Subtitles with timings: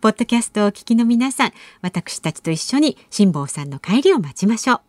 [0.00, 4.80] ポッドキャストをお聞きの皆さん、私たちと一緒に辛坊さんの帰りを待ちましょう。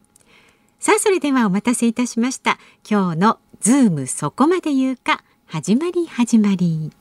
[0.79, 2.59] さあ、それではお待たせいたしました。
[2.87, 6.91] 今日のズームそこまで言うか、始まり始まり。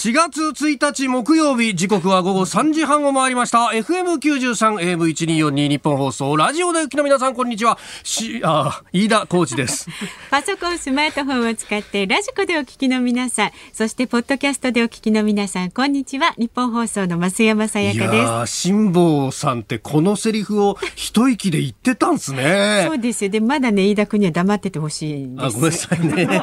[0.00, 3.68] 4月1日木曜日時刻は午後3時半を回りました。
[3.74, 7.76] FM93 AM1242 ニッポン放送ラジオでお聴きの皆さんこんにちは。
[8.02, 9.90] しあ飯田浩二です。
[10.30, 16.32] パソコンスマートフォンを使ってラジコでお聞きの皆さんそしてポッドキャストでお聞きの皆さんこんにちは。
[16.38, 18.56] ニッポン放送の増山さやかです。
[18.56, 22.86] 辛坊さんってこのセリフを一息で言ってたんですね。
[22.88, 23.30] そうですよ。
[23.30, 26.42] でまだね飯田君には黙っててほしいあごめんなさいね。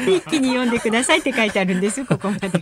[0.16, 2.54] 一気に読んでくださいって書いてあるんですここまでは。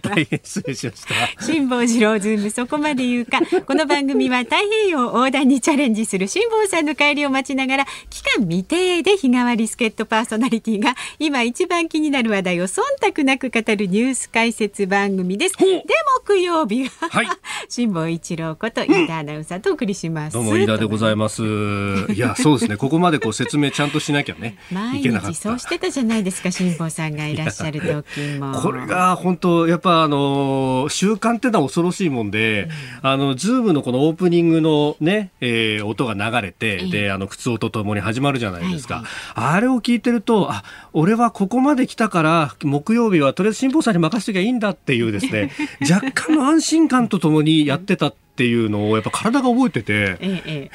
[0.44, 1.42] 失礼しました。
[1.42, 3.40] 辛坊治郎ズームそこまで言うか。
[3.66, 15.56] この番組は太平洋横断にチャレンジする辛坊さんの帰りを待ちながら期間未定で日替わり助っ人パーソナリティが今一番気になる話題を忖度なく語るニュース解説番組です。
[15.56, 15.84] で
[16.26, 17.26] 木曜日は、はい、
[17.68, 20.34] 辛坊一郎こと飯田アナウンサーとお送りします。
[20.34, 21.42] どうも飯田でございます。
[21.42, 22.76] いやそうですね。
[22.76, 24.58] ここまでこう説明ちゃんとしなきゃね。
[24.72, 28.52] 毎日そうしてたじゃないですか辛坊さんがいらっしゃる時も。
[28.60, 32.68] これが本当やっぱあの習慣ってのは恐ろしいもんで、
[33.02, 45.50] うん、あのズームのこのオープニングのね、えー、音が流れて、うん、であの靴音とともに始まるじゃないですか、はいはい、あれを聞いてるとあ俺はここまで来たから木曜日はとりあえず辛坊さんに任せときゃいいんだっていうですね
[45.90, 50.16] 若干の安心感とともにやってたっていうのをやっぱ体が覚えてて。
[50.20, 50.70] ええ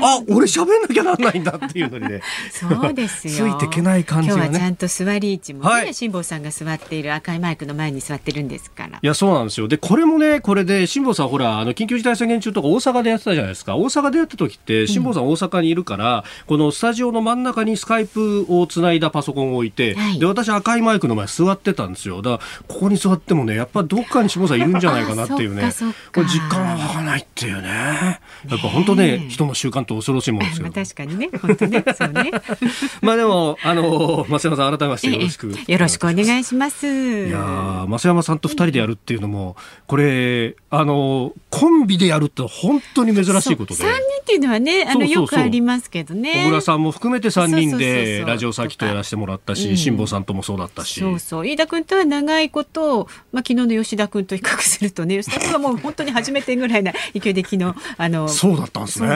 [0.00, 2.22] あ、俺喋んなきゃなんないんだっていうのにね。
[2.50, 3.32] そうですよ。
[3.34, 8.98] ついていけない感じが、ね、今日はちゃんと座り位置もね、はい、辛坊さんが座っている赤いマイクの前に座ってるんですから。
[9.02, 9.68] いや、そうなんですよ。
[9.68, 13.76] で、これもね、これで辛坊さんほら、あの緊急事態宣言中とか大阪でやってたじゃないですか。
[13.76, 22.22] 大阪でやった時って辛坊さん大阪にいるから、うん、このスタジオの真ん中にスカイプをつないだパソコンを置いて、はい、で私赤いマイクの前座ってたんですよ。
[22.22, 25.72] だからここに座ってもね、やっぱどっかに辛坊さんいるんじゃないかなっていうね。
[26.12, 28.20] これ実感は湧かないっていうね。
[28.48, 30.64] やっぱ本当ね、人の習慣と恐ろしいもんですよ。
[30.64, 32.30] まあ、確かにね、本当ね、そうね。
[33.02, 35.54] まあでも、あの、増山さん、改めましてよろしく。
[35.66, 36.86] よろしくお願いします。
[36.86, 39.56] いや増山さんと二人でやるっていうのも、
[39.86, 43.82] これ、あの、コンビでやるって本当に珍しいことで。
[43.82, 46.44] 三人っていうのはね、あの、よくありますけどね。
[46.44, 51.00] 小倉さんも含めて三人でラジオサーキットやらせてもらったし、辛坊さんともそうだったし。
[51.00, 59.08] そうそう、飯田君とは長いこと、まあ、昨日の吉田君と比較するとね、吉田君はもう本当に初めてぐらいな勢いで昨日、あの、そうだったんですね。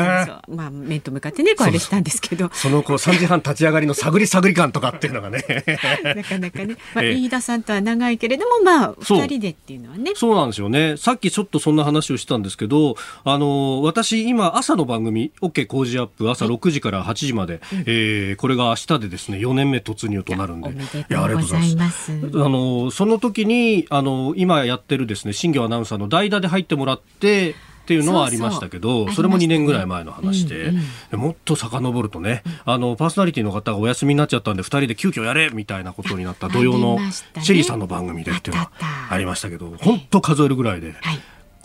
[0.56, 2.50] まあ、面と向かってね、こうあれしたんですけど。
[2.53, 5.44] そのこう3時半立ち上がりの探り探り感とかっていうのがね。
[6.03, 10.97] なかなかね、 まあ、飯田さんとは長いけれども、まあ、2人でっていうのはねそうなんですよね。
[10.97, 20.71] さっきちょっとそんな話をしたんですけど、あの、私、今、朝の番組、OK 工事アップ、朝6時から8時まで、うん、えー、これが明日でですね、4年目突入となるんで。
[20.71, 20.72] い
[21.09, 22.12] や、ありがとうございます。
[22.12, 22.15] あ
[22.49, 27.55] の、その時に、あの、今やってるですね、新業アナウンサーの代打で入ってもらって、
[27.87, 30.81] っていうのはありましたけどそれも2年ぐらい前の話で、うん
[31.13, 36.99] うん、もっと遡るとね、あのパーソナリティの方がお休みになっちゃったんで2人で急遽やれみたいなことになった土曜の
[37.41, 38.73] シェリーさんの番組でっていうのは
[39.09, 40.95] ありましたけど本当数えるぐらいで。
[41.01, 41.21] はい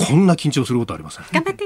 [0.05, 1.25] こんな緊張することありません。
[1.31, 1.65] 頑張って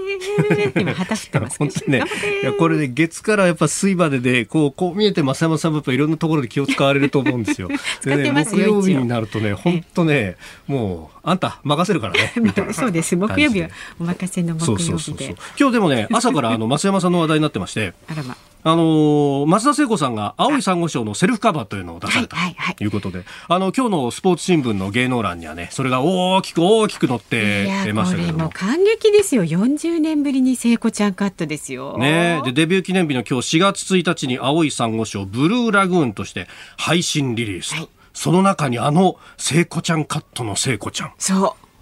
[0.79, 2.03] 今旗振ってます本当ね。
[2.41, 7.69] いやこれで、ね、月からやっぱ水まででこうこう見えて増山さんもやっぱいろんなところで気を使われると思うんですよ。
[8.03, 10.35] でね木曜日になるとね本当ね
[10.67, 12.33] もうあんた任せるからね。
[12.73, 14.89] そうです木曜日はお任せの木曜日で。
[14.89, 17.93] そうそうそう今日でもね朝からあの 増山さんの話題になってまして。
[18.07, 18.35] あらま。
[18.67, 22.35] あの松田聖子さんが青い珊瑚礁のセルフカバーというのを出された。
[22.75, 28.49] ということで、あの今日のスポーツ新聞の芸能欄にはねそれが大きく大きく載ってましたけども。
[28.49, 29.43] 感激ですよ。
[29.43, 31.99] 40年ぶりに聖子ちゃんカットですよ。
[31.99, 41.13] ねでデビュー記念日の今日4月1日に青い珊瑚礁ブルーラグーンとして配信リリース、はい、その中にあの聖子ちゃんカットの聖子ちゃん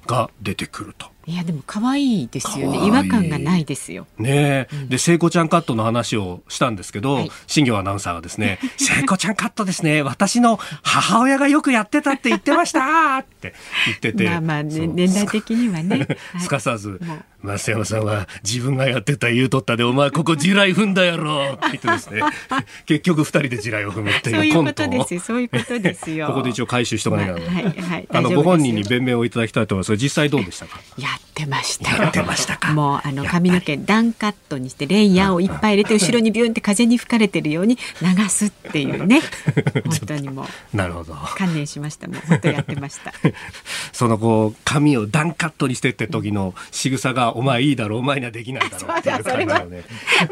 [0.05, 2.85] が出てくるといやでも可愛いですよね。
[2.85, 4.07] 違和感がないですよ。
[4.17, 10.01] ねえ、うん、で聖子ちゃんカットの話をしたんですけど、はい、新庄アナウンサーがですね聖子ちゃんカットですね。
[10.01, 13.53] 私の母親がよくやってたって言ってましたって
[13.85, 14.29] 言ってて。
[14.29, 16.07] まあまあ、ね、年代的にはね、
[16.41, 16.99] すかさず
[17.43, 21.53] 増山さんは自分がやってた言うとったでお前ここ地雷踏んだやろ。
[21.53, 22.21] って言ってですね。
[22.85, 25.07] 結局二人で地雷を踏むっていうコントを。
[25.19, 26.27] そういうことですよ。
[26.33, 27.63] ここで一応回収しとかないから、はい。
[27.63, 30.79] はい、あのご本人に弁明をいただきたいと思いますが実際どうでしたか？
[30.97, 31.95] やってました。
[32.03, 32.73] やってましたか。
[32.73, 39.21] もうあの髪の毛ダンカットにしてレイヤーをいっぱい入れて後ろにビュンって風に吹かれてるように流すっていうね。
[39.85, 41.15] 本当にもうなるほど。
[41.35, 42.07] 観念しました。
[42.07, 43.13] もう本当やってました。
[43.91, 49.83] そのこう髪をダンカットにしてって時の仕草がお前いいだろうお前にはできないだろうっていう感じのね。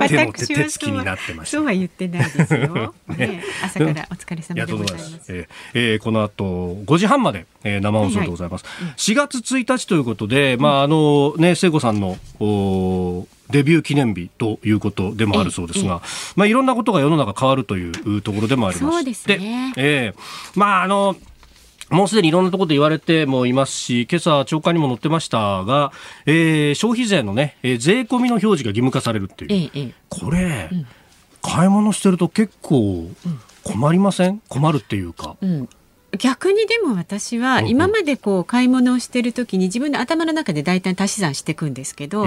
[0.07, 1.57] 手の手つきになってました。
[1.57, 5.21] そうは言ってないですよ、 ね、朝からお疲れ様でございます。
[5.29, 8.65] えー、えー、この後5時半まで、えー、生放送でございます。
[8.65, 16.01] はいはい、4月1日ということで、まああのね聖子さんのおデビュー記念日ということでもあるそうですが、
[16.35, 18.95] まあいろんなことが世の中変わるというところでもあります。
[18.95, 19.73] そうですね。
[19.75, 21.15] えー、まああの。
[21.89, 25.91] もうすでにいろんなところで言われてもいますし、今朝、長官にも載ってましたが、
[26.25, 29.69] えー、消費税のね、えー、税込みの表示が義務化されるっていう。
[29.75, 30.87] ええ、これ、うん、
[31.41, 33.09] 買い物してると結構
[33.65, 34.41] 困りません？
[34.47, 35.35] 困るっていうか。
[35.41, 35.67] うん
[36.17, 42.25] 逆にでも私は今までこう買い物をしてる時に自分の頭の中で大体足し算していくんですけど、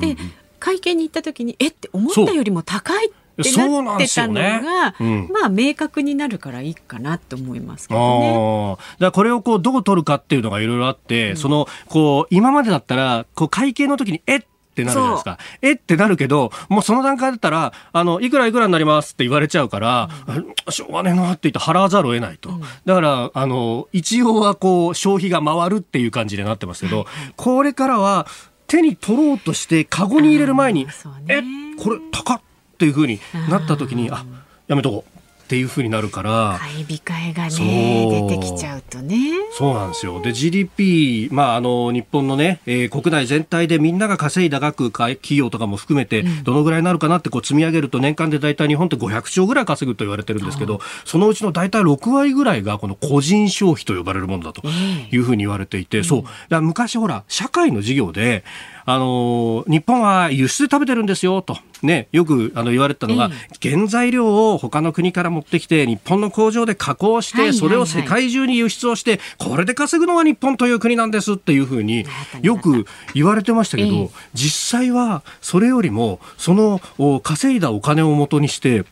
[0.00, 0.16] で
[0.58, 3.10] 会計に行った時にえって思ったよりも高いっ
[3.44, 4.94] てなってたのが、ね。
[5.00, 8.76] うん、まあ明確になるからいいかなと思いますけどね。
[8.98, 14.42] だこれをこうどう取るかっていうのがいろいろあって、うん、そのこう今までだったらこう会計の時にえっ
[14.82, 15.38] ってなるじゃないですか。
[15.62, 22.50] えってなるけど、もうその段階だったら、あの、いくらいくらになりますって言われちゃうから、うん、しょうがねえなって言って払わざるを得ないと。
[22.50, 27.06] うん、だから、あの、一応はこう、消費が回るっていう感じでなってますけど、
[27.36, 28.26] これからは、
[28.66, 30.92] 手に取ろうとして、カゴに入れる前に、ね、
[31.28, 31.42] え、
[31.80, 32.40] これ高っ
[32.76, 33.18] っていうふうに
[33.48, 34.24] なった時に、あ、
[34.68, 35.15] やめとこう。
[35.46, 39.16] っていうふうになるから買い控えがね出てきちゃうとね。
[39.52, 40.20] そうなんですよ。
[40.20, 56.24] で GDP、まあ、あの日本のね、えー、国内全体でみんなが稼いだ額企業とかも含めてどのぐらいになるかなってこう積み上げると年間で大体日本って500兆ぐらい稼ぐと言われてるんですけどそのうちの大体6割ぐらいがこの個人消費と呼ばれるものだというふうに言われていて、そう。
[56.48, 58.42] だ昔ほら社会の授業で
[58.88, 63.30] あの日本は輸出で食べてるんですよと、ね、よくあの言われたのが、
[63.60, 72.06] 原材料を他の国から持ってきて日本の工場で加工して、それを世界中に輸出をしてこれで稼ぐのが日本という国なんですっていうふうに
[72.42, 76.80] よく言われてましたけど、実際はそれよりもその
[77.20, 78.84] 稼いだお金をもとにして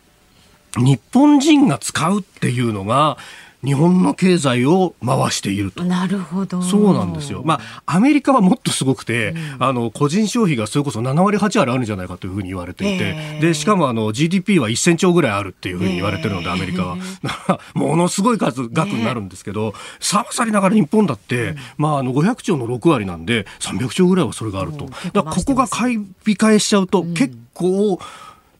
[0.76, 3.16] 日本人が使うっていうのが
[3.64, 5.84] 日本の経済を回していると。
[5.84, 6.62] なるほど。
[6.62, 7.42] そうなんですよ。
[7.44, 16.96] まあ、アメリカはもっとすごくて、うん、あの、個人消費がそれこそ7割、8割あるんじゃないかというふうに言われていて、えー、で、しかもあの、GDP は1000兆ぐらいあるっていうふうに言われてるので、アメリカは。
[17.74, 24.88] ものすごい数、額になるんですけど、ささりながら日本だって、うん、まあ、あの、500兆の6割なんで、300兆ぐらいはそれがあると。
[25.12, 27.98] だここが買い控えしちゃうと、結構、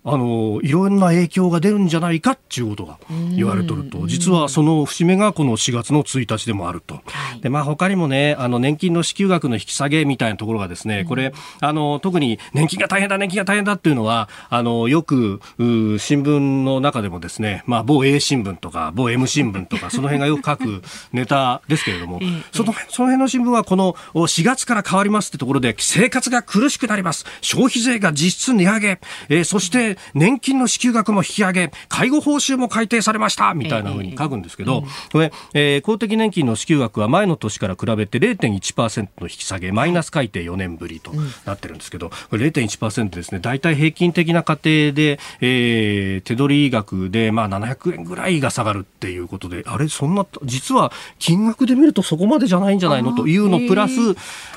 [0.06, 2.99] あのいろんな影響が出るんじゃないかっていうことが
[3.35, 4.06] 言われとると。
[4.06, 7.01] 実はその節目がこの4月の1日でもあると、は
[7.37, 22.21] い、でまあ他にもねあの年金の支給額の引き下げみたいなところがですねこれあの特に年金が大変だ年金が大変だっていうのはあのよく新聞の中でもですねまあ某 A 新聞とか某 M 新聞とかその辺がよく書くネタですけれども
[22.52, 27.25] そのその辺の新聞はこの4月から変わりますってところで生活が苦しくなります。
[27.40, 29.00] 消費税が実質値上げ、
[29.31, 41.13] えー、そして年金の支給額も引き上げ、介護報酬も改定されました、みたいなふうに書くんですけど、これ、えー、公的年金の支給額は前の年から比べて0.1%の引き下げ、マイナス改定4年ぶりと
[41.47, 53.15] なってるんですけど、これ0.1%ですね、大体平均的な家庭で、えー、手取り額で、まあ、700円ぐらいが下がるっていうことで、あれ、そんな、実は金額で見るとそこまでじゃないんじゃないの？
[53.15, 53.93] というのプラス、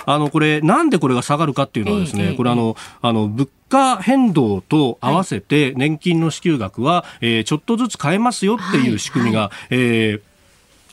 [0.06, 10.22] あの、これ、なんでこれが下がるかっていうのはですね、これあの、あの、物価変動と合わせて年金の支給額は、えー、ちょっとずつ変えますよっていう仕組みが、はいはい、えー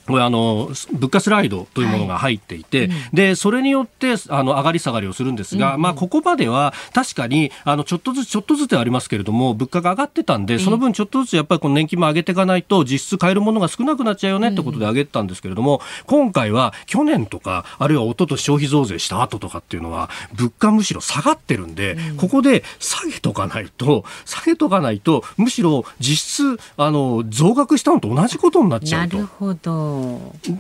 [0.06, 5.75] これあの物価スライドというものが入っていて、はいうん、でそれによってあの上がり下がりをするんですが、うん。
[5.76, 29.16] うん、まあ、ここまでは確かにあのちょっとずつちょっとずつありますけれども物価が上がってたんでその分ちょっとずつやっぱりこの年金も上げていかないと実質買えるものが少なくなっちゃうよねってことで上げてたんですけれども、うん、今回は去年とかあるいは一昨年消費増税した後とかっていうのは物価むしろ下がってるんで、うん、ここで下げとかないと下げとかないとむしろ実質あの増額したのと同じことになっちゃうと。
[29.16, 29.94] なるほど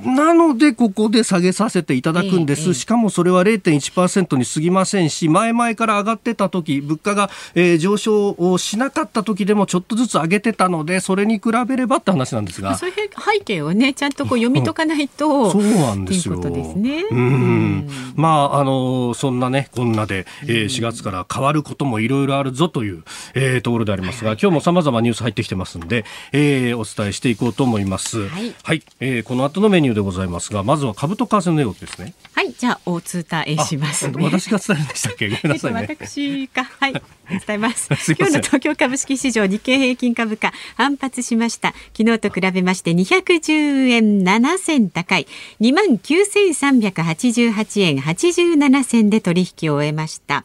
[0.04, 2.68] なので、ここで下げさせていただくんです。
[2.68, 12.76] ええ、しかもそれは0.1%に過ぎませんし、前々から上がってた時、物価が、えー、上昇をしなかった時でもちょっとずつ上げてたので、それに比べればって話なんですが。
[12.76, 16.40] そういう背景をね、ちゃんとこう読み解かないと、 そうなんですよ。
[16.40, 17.04] ですね。
[17.10, 17.88] うん。
[18.16, 23.02] まあ、あの、そんなね、こんなで、えー、4月から変わることもいろいろあるぞという、
[23.34, 28.28] えー、ところでありますが、今日も様々ニュース入ってきてますんで、えー、お伝えしていこうと思います。
[28.28, 28.54] はい。
[28.62, 32.14] はい、えー、この後のメニューでございますが、まずは株と為替の値動きですね。
[32.32, 35.28] はい、じゃあ、お伝えします、ね、私が伝えるんでしたっけ？
[35.42, 36.64] ごめんなさい、ね、私か。
[36.64, 36.92] はい。
[37.46, 37.88] 伝えます。
[37.96, 41.74] す今日の東京株式市場日経平均株価反発しました。
[41.96, 45.26] 昨日と比べまして210円7銭高い
[45.60, 50.44] 2万9388円87銭で取引を終えました。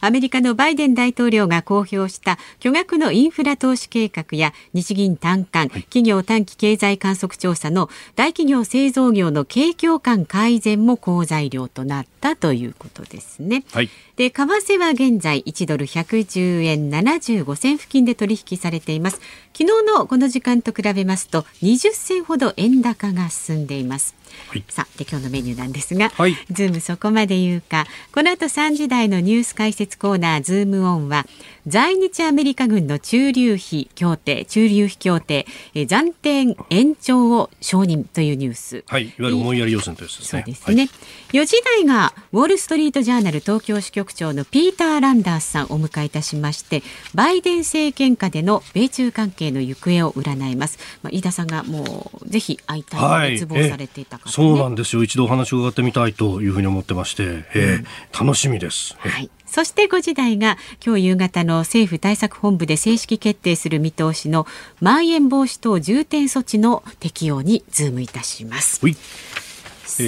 [0.00, 13.64] アメリカのバイデン大統領が公表した巨額のインフラ投資計画や日銀短観、企業短期経済観測調査の大企業製造業の景況感改善も好材料となったということですね。
[13.72, 19.20] はい、で為替は現在1ドル110円75銭付近で取引されています。
[19.52, 24.14] 昨日のこの時間と比べますと20銭ほど円高が進んでいます。
[24.48, 31.24] はい、さあで今日のメニューなんですが、はい、ズームそこまで言うかこの後3時台のニュース解説コーナーズームオンは
[31.66, 38.84] 在日アメリカ軍の駐留費協定駐留費協定、え暫定延長を承認というニュース。
[38.86, 40.26] はいいわゆる思いやり予算というですね。
[40.26, 40.88] そうですね、は
[41.32, 46.82] い、4時台がウォール・ストリート・ジャーナル東京支局長のピーター・ランダースさんをお迎えいたしまして
[47.14, 54.96] バイデン政権下での米中関係の行方を占います、まあ、飯田さんがもうぜひ会いたい熱望されていたから、ね、そうなんです。
[54.96, 64.46] よ一度お話を伺ってみたいというふうに思ってまして、えー、うん、楽しみです、はいそして5時台が今日夕方の政府対策本部で正式決定する見通しの
[64.80, 68.80] まん延防止等重点措置の適用にズームいたします。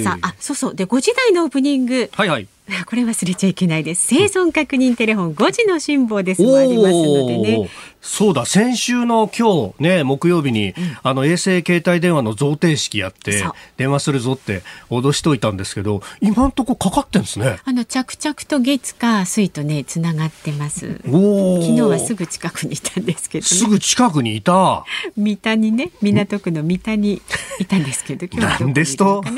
[0.03, 0.75] さあ、あ、そうそう。
[0.75, 2.09] で、5時台のオープニング。
[2.13, 2.47] はいはい。
[2.85, 4.07] これ忘れちゃいけないです。
[4.07, 7.69] 生存確認テレフォン5時の辛抱ですもありますのでね。
[8.01, 13.45] そうだ、先週の今日ね、木曜日に、うん、あの衛星携帯電話の贈呈式やって、
[13.77, 17.59] 電話するぞって脅しといたんですけど、今んとこかかってんですね。
[17.63, 20.99] あの着々と月か水とね、つながってます。
[21.03, 21.11] 昨
[21.61, 24.83] 日はすぐ近くにいたんですけど、ね、すぐ近くにいた。
[25.15, 27.21] 三田にね、港区の三田に
[27.59, 29.23] いたんですけど、今日はですと。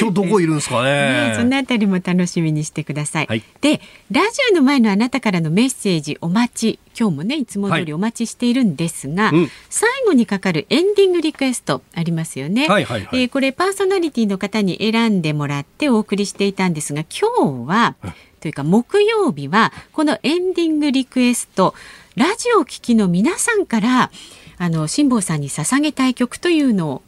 [0.00, 0.90] 今日どこいるんですかね。
[1.30, 3.26] ねそのあたりも楽しみにしてください。
[3.26, 6.78] はい、で、ラジオの前のあなたからのメッセージお待ち。
[6.98, 21.74] 今日もねいつも通りお待ちしているんですが、はいうん、最後にかかるエンディングリクエストありますよね、はいはいはい、えー、これパーソナリティの方に選んでもらってお送りしていたんですが今日は、うん、というか木曜日はこのエンディングリクエスト
[22.16, 24.10] ラジオ聴きの皆さんから
[24.56, 27.02] あの辛坊さんに捧げたい曲というのを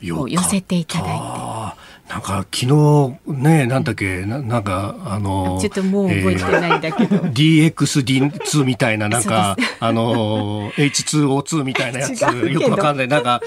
[0.00, 1.88] 寄せていただいて。
[2.08, 7.16] なんか昨日ね、なんだっけ、ななんかあの、ちょっともう覚えてないんだけど。
[7.16, 13.08] えー、DXD2 みたいな、なんか、あの、H2O2 みたいなやつ、よくわかんない。
[13.08, 13.42] なんか、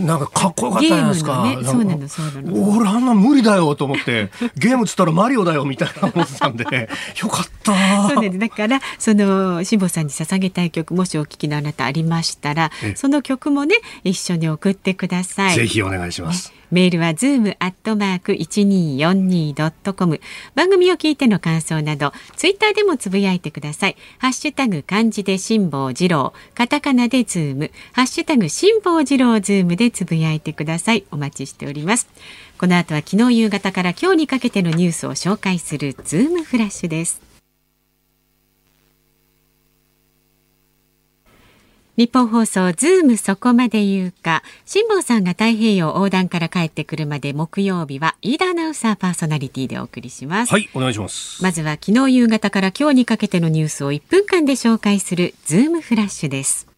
[0.00, 1.42] なんかかっこよかったじゃないですか。
[1.44, 2.76] ね、そうなの、そうなの。
[2.76, 8.08] 俺あんな無理だよと思って、ゲームつったらマリオだよみたいな思ってたんで、よかった。
[8.08, 15.54] そうね、だから、その、辛坊さんに捧げたい曲、もしお聞きのあなたありましたら、その曲もね、一緒に送ってください。
[15.54, 16.50] ぜひお願いします。
[16.50, 20.20] ねメールはズームアットマーク一二四二ドットコム。
[20.54, 23.96] 番組を聞いての感想など、ツイッターでもつぶやいてください。
[24.18, 31.04] ハッシュタグ漢字で辛坊治郎、カタカナでズーム、ハッシュタグ辛坊治郎ズームでつぶやいてください。
[31.10, 32.08] お待ちしております。
[32.58, 37.25] この後は昨日夕方から今日にかけてのニュースを紹介するズームフラッシュです。
[41.96, 44.42] ニッポン放送ズームそこまで言うか。
[44.66, 50.52] 辛坊さんが太平洋横断から帰ってくるまで木曜日は飯田アナウンサーパーソナリティでお送りします。
[50.52, 51.42] はいお願いします。
[51.42, 56.68] まずは昨日夕方から今日にかけてのニュースを1分間で紹介するズームフラッシュです。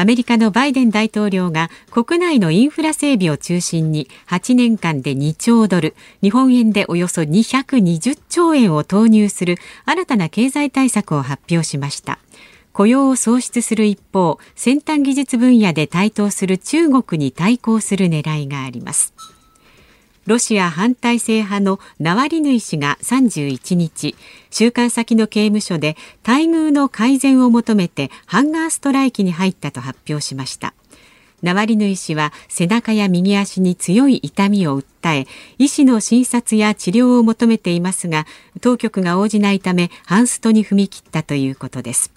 [0.00, 12.18] アメリカのバイデン大統領が国内のインフラ整備を中心に8年間で2兆ドル、日本円でおよそ220兆円を投入する新たな経済対策を発表しました。
[12.80, 19.12] 雇用を創出する一方先端技術分野で台頭する中国に対抗する狙いがあります。
[20.24, 24.16] ロシア反体制派のナワリヌイ氏が31日
[24.50, 25.94] 収監先の刑務所で
[26.26, 30.72] 待遇の改善を求めてハンガーストライキに入ったと発表しました。
[31.42, 35.26] ナワリヌイ氏は背中や右足に強い痛みを訴え
[35.58, 38.26] 医師の診察や治療を求めていますが
[38.62, 42.10] 当局が応じないためハンストに踏み切ったということです。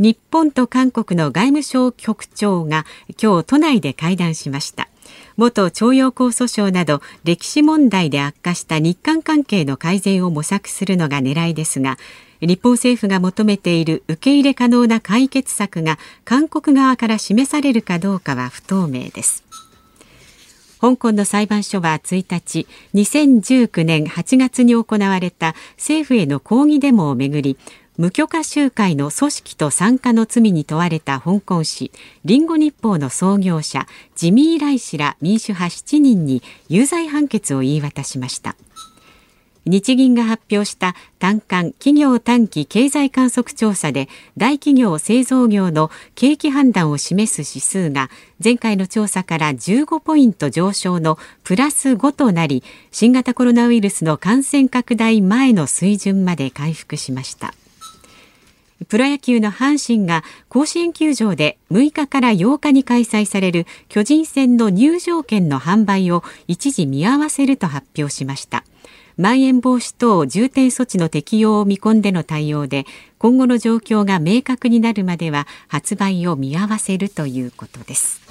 [0.00, 2.86] 日本と韓国の外務省局長が
[3.22, 4.88] 今日都内で会談しました。
[5.36, 11.98] 元徴用工訴訟など歴史問題で悪化した日韓関係の改善を模索するのが狙いですが
[12.40, 19.44] 日本政府が求めている受け入れ可能な解決策が韓国側から示されるかどうかは不透明です。
[20.80, 27.58] 香港の裁判所は1日2019年8月に行われた政府への抗議デモをめぐり
[28.00, 31.92] 無許可集会の組織と参加の罪に問われた香港市
[32.24, 38.56] リンゴ日報の創業者ジミー・ライ氏ら民主派7人に有罪判決を言い渡しました。
[39.66, 48.08] 日銀が発表した短観企業短期経済観測調査で大企業製造業の景気判断を示す指数が
[48.42, 57.52] 前回の調査から15ポイント上昇のプラス5となり新型コロナウイルスの感染拡大前の水準まで回復しました。
[58.88, 68.64] プロ野球の阪神が甲子園球場で6日から8日に開催される巨人戦の入場券の販売を一時見合わせると発表しました。
[69.16, 72.86] まん延防止等重点措置の適用を見込んでの対応で
[73.18, 78.22] 今後の状況が明確になるまでは発売を見合わせるということです。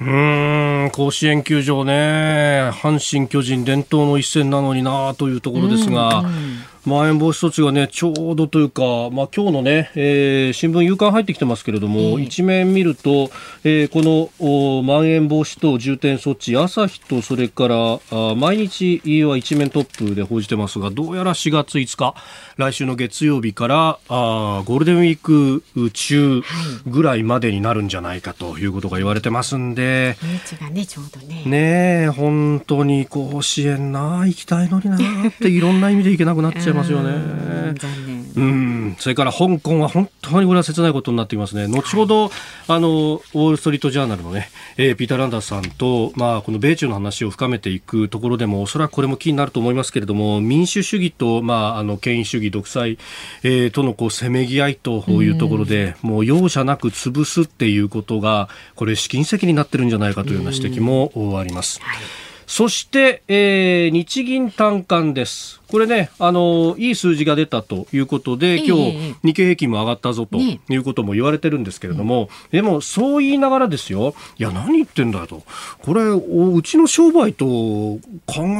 [0.00, 2.70] うん甲子園球場ね。
[2.72, 13.30] 阪神・巨人伝統の一戦なのになというところですが、うんうんまん延防止措置がね、ちょうどというか、まあ今日のね、えー、新聞夕刊入ってきてますけれども、えー、一面見ると、
[13.64, 22.14] えー、このまん延防止等重点措置、朝日とそれからあ毎日は一面トップで報じてますが、どうやら4月5日、
[22.56, 26.42] 来週の月曜日からあゴールデンウィーク中
[26.86, 30.16] ぐらいまでになるんじゃないかということが言われてますんで、
[30.56, 31.44] がね、ちょうどね。
[31.44, 37.74] ね本当に甲子園な、行きたいのになっていろんな意味で行けなくなっちゃいますよね。
[37.74, 38.24] 残念。
[38.36, 41.68] うん、それから香港は本当にこれは切ないことになっていますね。
[41.68, 42.30] 後ほど、はい、
[42.68, 52.98] あの、ウォール・ストリート・ジャーナルのね、えー、ピーター・ランダースさんと、まあ、この米中の話を深めていくところでも、おそらくこれも気になると思いますけれども、民主主義と、まあ、あの、権威主義、独裁、
[53.42, 61.80] えー、とのこう、せめぎ合いというところで、もう容赦なく潰すっていうことが、これ、試金石になってるんじゃないかというような指摘もあります。
[61.80, 65.60] はいそして、えー、日銀短観です。
[65.68, 75.42] これね、あのいい数字が出たということで、今日、日経平均も上がったぞということも言われてるんですけれども、でも、そう言いながらですよ、いや、何言ってんだと。
[75.82, 77.98] これ、うちの商売と考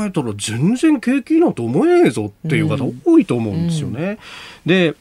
[0.05, 4.18] えたら全然景気いいなんて思えねえぞっていう方多いと思うんですよね。
[4.66, 4.94] で、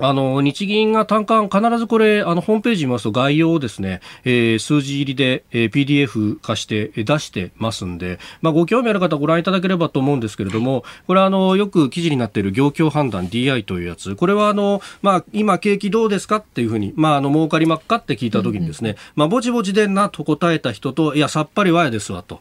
[0.00, 22.40] あの日銀が単価、必ずこれ、あのホームページ見ますと概要をですね、えー、数字入りで、えー、PDF 化して出してますんで、まあ、ご興味ある方ご覧いただければと思うんですけれども、これはあのよく記事になっている業況判断 DI というやつ、これはあの、まあ、今景気どうですかっていうふうに、まあ、あの儲かりまっかって聞いたときにですね、うんうん、まあ、ぼちぼちでんなと答えた人と、いや、さっぱりわやですわと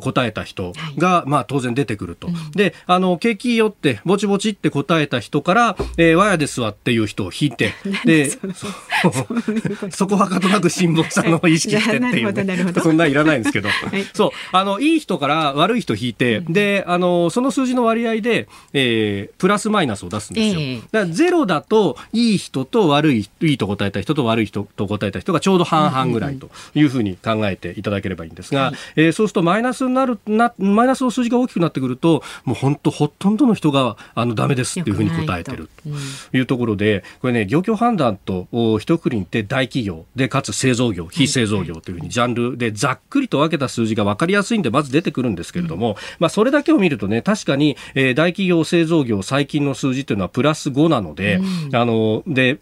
[0.00, 2.28] 答えた人が、はい、まあ、当然出てくると。
[2.28, 8.30] うん、で、あの景気よって、ぼちぼちって答えた人から、えー、わやですわっていう人を引いて、で、
[9.90, 20.60] そこはかとなく辛抱さんの意識してっていう、ね、そんないらないんですけど、 はい、そう、あの、いい人から悪い人引いて、うん、で、あの、その数字の割合で、えー、プラスマイナスを出すんですよ。
[20.60, 35.68] えー、だからゼロだと、いい人と悪い、いいと答えた人と悪い人と答えた人がちょうど半々ぐらいというふうに考えていただければいいんですが、はい、えー、そうするとマイナスになる、な、マイナスの数字が大きくなってくると、もう本当ほとんどの人が、あの、ダメですっていうふうに答えてる。
[35.84, 35.88] と。
[36.36, 36.87] いうところで、
[37.20, 38.46] これね、業況判断と
[38.78, 51.40] 一括りにって大企業でかつ製造業非製造業というふうにジャンルでざっくりと分けた数字が分かりやすいんでまず出てくるんですけれども、まあ、それだけを見るとね確かに、え大企業製造業最近の数字というのはプラス5なので、
[51.72, 52.58] あので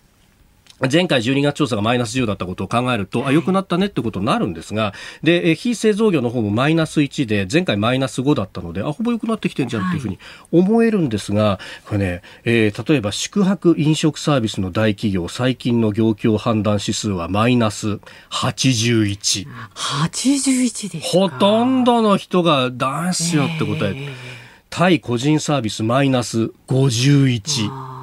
[0.81, 10.19] 前回12月調査がマイナス10だったことを考えると、あ、良くなったねってことになるんですが、で、非製造業の方もマイナス1で、前回マイナス5だったので、あ、ほぼ良くなってきてんじゃんっていうふうに
[10.53, 17.99] 思えるんですが、これね、えー、例えば宿泊飲食サービスの大企業、最近の業況判断指数はマイナス
[18.31, 19.47] 81。
[19.75, 24.13] 81ですほとんどの人がダンスよって答えて、えー、
[24.69, 27.96] 対個人サービスマイナス51。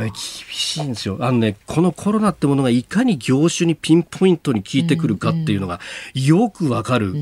[0.00, 1.18] これ厳しいんですよ。
[1.20, 5.80] あのね、このコロナってものがいかに業種にピンポイントに効いてくるかっていうのが
[6.14, 7.12] よくわかる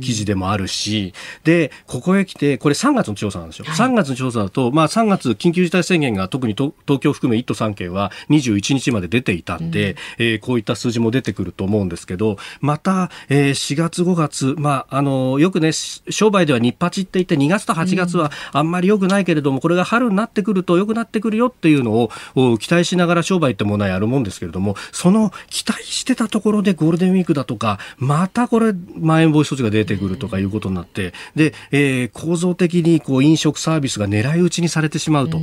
[0.00, 1.12] 記事でもあるし、
[1.44, 3.66] で、ここへ来て、これ3月の調査なんですよ。
[3.66, 22.10] はい、3月の調査だと、まあ3月緊急事態宣言が特に東京含め1都3県は21日まで出ていたんで、うん、えー、こういった数字も出てくると思うんですけど、また、えー、4月5月、まあ、あの、よくね、商売では日八って言って2月と8月はあんまり良くないけれども、これが春になってくると良くなってくるよっていうのを
[22.58, 35.40] 期待しながら商売ってものはやるもんですけれども、その期待してたところでゴールデンウィークだとか、またこれ、まん延防止措置が出てくるとかいうことになって、で、えー、構造的にこう飲食サービスが狙い撃ちにされてしまうと。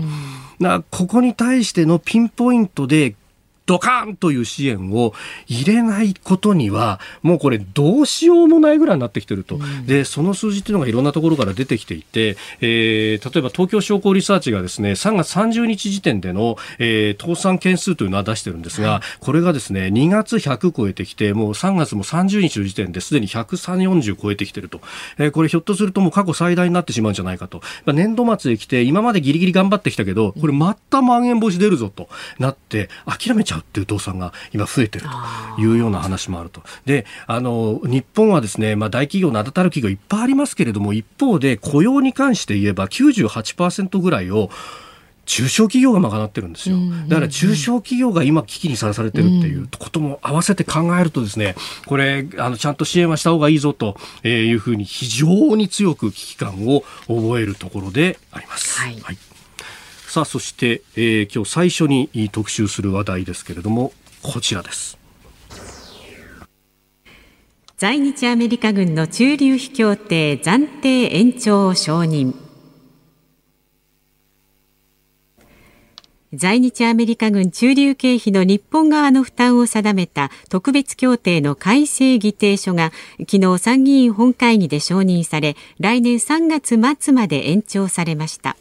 [0.60, 3.16] なここに対してのピンポイントで
[3.70, 5.14] ドカーンという支援を
[5.46, 9.58] 入れないことには、もうこれどうしようもないぐらいになってきてると。
[9.58, 24.82] うん、で、その数字っていうのがいろんなところから出てきていて、えー、例えば東京商工リサーチがですね、3月30日時点での、えー、倒産件数というのは出してるんですが、はい、これがですね、2月100超えてきて、もう3月も30日の時点ですでに130、40超えてきてると。
[25.20, 27.62] えー、これひょっとするともう過去最大になってしまうんじゃないかと。
[27.86, 35.06] 年度末へ来て、今までギリギリ頑張ってきたけど、これまたまん延防止出るぞとなって、諦めちゃうっていう倒産が今増えてる
[35.56, 36.62] というような話もあると。
[36.86, 44.50] で、あの、日本はですね、まあ大企業、名だたる企業いっぱいありますけれども、一方で雇用に関して言えば98%ぐらいを
[45.30, 46.78] 中小企業が賄ってるんですよ。
[47.08, 58.82] だから中小企業が今危機にさらされてるっていうことも合わせて考えるとですね、これ、あの、ちゃんと支援はした方がいいぞというふうに非常に強く危機感を覚えるところであります。
[58.82, 59.18] はい、はい
[60.10, 63.94] さあそして、えー、今日最初に特集する話題ですけれども
[64.24, 64.98] こちらです。
[67.78, 72.34] 在日アメリカ軍の駐留費協定暫定延長を承認。
[76.34, 88.58] 在日アメリカ軍駐留経費の日本側の負担を定めた特別協定の改正議定書が昨日参議院本会議で承認され来年3月末まで延長されました。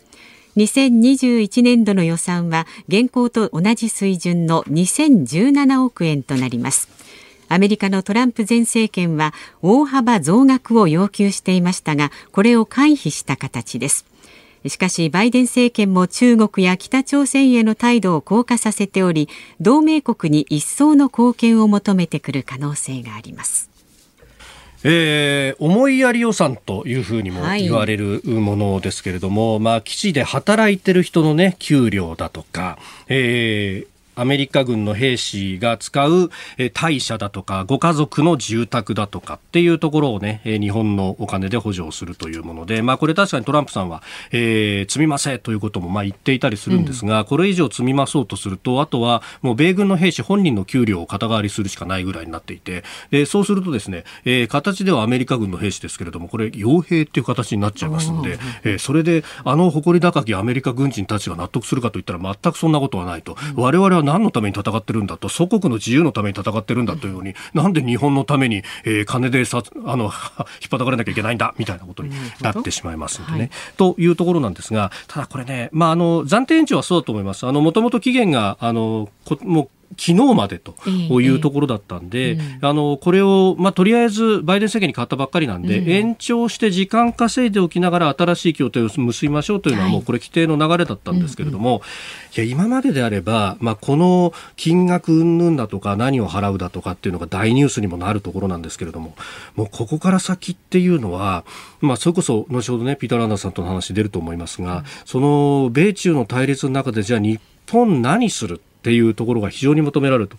[0.59, 6.89] 2021年度の予算は現行と同じ水準の2017億円となります。
[7.49, 14.05] アメリカのトランプ前政権は大幅増額を要求していましたがこれを回避した形です。
[14.67, 19.29] しかしバイデン政権も中国や北朝鮮への態度を硬化させており
[19.61, 23.71] 同盟国に一層の貢献を求めてくる可能性があります。
[24.85, 36.31] えー、思いやり予算というふうにも言われるものですけれども、はい、まあ、基地で働いてる人のね、給料だとか、えー、アメリカ軍の兵士が使う
[36.75, 44.03] 大社だとかご家族の住宅だとかっていうところをね日本のお金で補助をするというもので、まあ、これ確かにトランプさんは、
[44.33, 70.13] えー、積みませということもまあ言っていたりするんですが、うん、これ以上積み増そうとするとあとはもう米軍の兵士本人の給料を肩代わりするしかないぐらいになっていてでそうするとですね、えー、形ではアメリカ軍の兵士ですけれどもこれ傭兵っていう形になっちゃいますので、えー、それであの誇り高きアメリカ軍人たちが納得するかといったら全くそんなことはないと、うん、我々は何のために戦ってるんだと祖国の自由のために戦ってるんだというように、なんで日本のために、えー、金でさあの 引っ
[70.71, 77.45] 張かれなきゃいけないんだみたいなことになってしまいますのでね、はい、というところなんですがただこれね、まあ、あの暫定延長はそうだと思います。
[77.45, 79.09] もともと期限があの
[79.43, 80.75] もう昨日までと
[81.21, 91.81] いうところだったんで、ええあのこれを、まあ、とりあえずバイデン政権に変わったばっかりなんで、うん、延長して時間稼いでおきながら新しい協定を結びましょうというのはもうこれ規定の流れだったんですけれども、はい
[92.37, 99.15] いや今までであれば、まあ、この金額云々だとか何を払うだとかっていうのが大ニュースにもなるところなんですけれども
[99.57, 101.45] もうここから先っていうのは、
[101.81, 110.39] まあ、それこそ後ほどねピーター・ランダーさんとの話出ると思いますが、うん、その米中の対立の中でじゃあ日本何するっていうところが非常に求められると。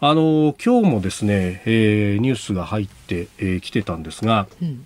[0.00, 4.84] あの今日もですね、えー、ニュースが入ってき、えー、てたんですが、うん、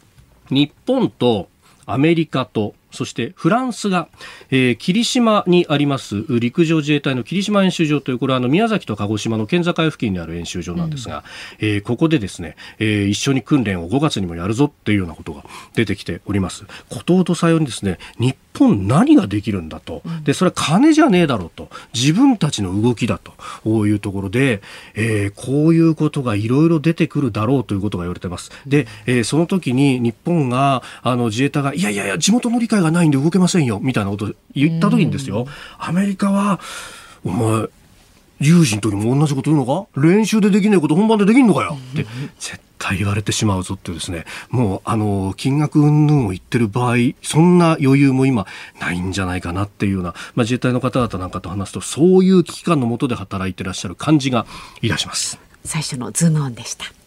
[0.51, 1.49] 日本と
[1.87, 4.09] アメリカとそしてフランスが、
[4.51, 11.25] えー、霧島にあります陸上自衛隊の霧島演習場というこれはあの宮崎と鹿児島の県境付近にある演習場なんですが、
[11.61, 15.45] うん、えー、ここでですね、えー、一緒に訓練を5月にもやるぞっていうようなことが
[15.75, 16.67] 出てきております。
[16.91, 21.69] こととさようにですね日本何ができるんだと、でそれは金じゃねえだろうと。
[21.95, 23.33] 自分たちの動きだと。
[23.69, 24.61] いうところで、
[24.95, 28.51] えー、こういうことがいろいろ出てくるだろうということが言われてます。
[28.67, 33.79] で、えー、その時に日本があの自衛隊がいやいやいや地元の理解がないんで動けませんよ。
[33.81, 35.47] みたいなことを言った時にですよ、
[35.79, 36.61] アメリカは
[37.25, 37.69] お前
[38.41, 39.87] 有事の時も同じこと言うのか？
[40.01, 41.79] 練習でできないこと本番でできんのかよ？
[41.93, 42.07] って。
[42.39, 48.47] 絶対言われてしまうぞってですねもうあの金額云々を言ってる場合そんな余裕も今
[48.81, 54.47] ないんじゃないかなっていうような、まあ、自衛隊の方々なんかと話すとそういう危機感のもとで働いてらっしゃる感じが
[54.83, 55.39] いたします。
[55.65, 56.98] 最初のズームオンでした。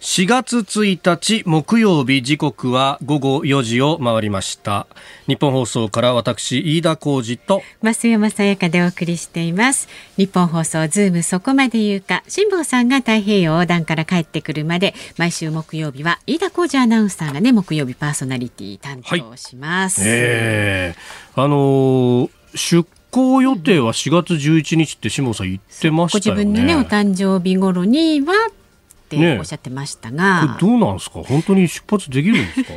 [0.00, 4.86] 4月1日木曜日時刻は午後4時を回りました。
[5.26, 9.88] ニッポン放送から私飯田浩二と増山さやかでお送りしています。
[10.16, 26.44] ニッポン放送ズームそこまで言うか辛坊さんが太平洋横断から帰ってくるまで毎週木曜日は飯田浩二アナウンサーがね木曜日パーソナリティ担当します、はい、えー、あのー、出行予定は4月11日って下さん言ってましたよね。
[26.44, 28.57] ご自分のねお誕生日頃にはっ
[29.08, 31.20] ておっしゃってましたが、ね、どうなんですか？
[31.22, 32.72] 本当に出発できるんですか？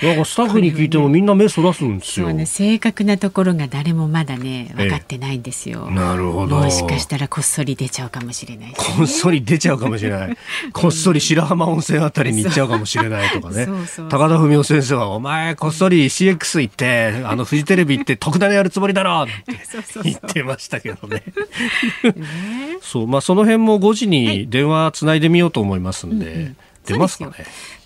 [0.06, 6.56] なんかスタッフに聞いてもみんな目そらすんですよ、ね、正確なところが誰もまだね分かってないんですよ、なるほど。
[6.56, 10.36] もしかしたらこっそり出ちゃうかもしれない、ね、こっそり出ちゃうかもしれない。
[10.72, 13.66] こっそり白浜温泉あたりに行っちゃうかもしれないとかね。
[14.10, 19.32] 高田文夫先生はお前こっそり CX 行って あのフジテレビ行って特ダネやるつもりだろって
[20.02, 21.22] 言ってましたけどね。
[22.80, 26.56] そうまあその辺も5時に電話つないでみようと思いますんで、はいうんうん、
[26.86, 27.32] 出ますかね？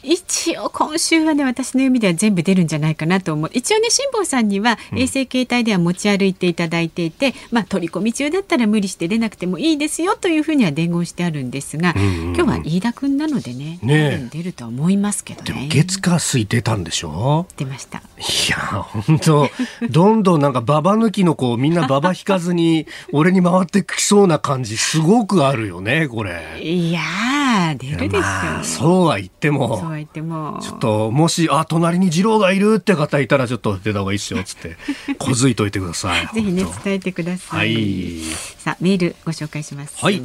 [0.02, 3.50] 一応今週はね私の読みでは全部出るんじゃないかなと思う。
[3.52, 15.52] 一応ね辛坊さんには衛星携帯では持ち歩いていただいていて、うん、まあ取り込み中だったら無理して出なくてもいいですよというふうには伝言してあるんですが、うんうんうん、今日は飯田君なのでねね出るとは思いますけどね。
[15.52, 17.46] でも月火水出たんでしょ？
[17.56, 19.48] 出ましたいや本当
[19.90, 26.60] どんどんなんかババ抜きの子みんなババ引かずに俺に回ってきそうな感じすごくあるよねこれ。
[26.60, 27.00] いや
[27.76, 34.76] 出るですよ、まあ、そうは言ってもそうは言ってもちょっともしあ隣に次郎がいるって方いたらちょっと出た方がいいですよっつって。
[35.18, 38.22] 小づいといてくださいぜひね伝えてください、はい、
[38.58, 40.20] さあメールご紹介します、ね、はい、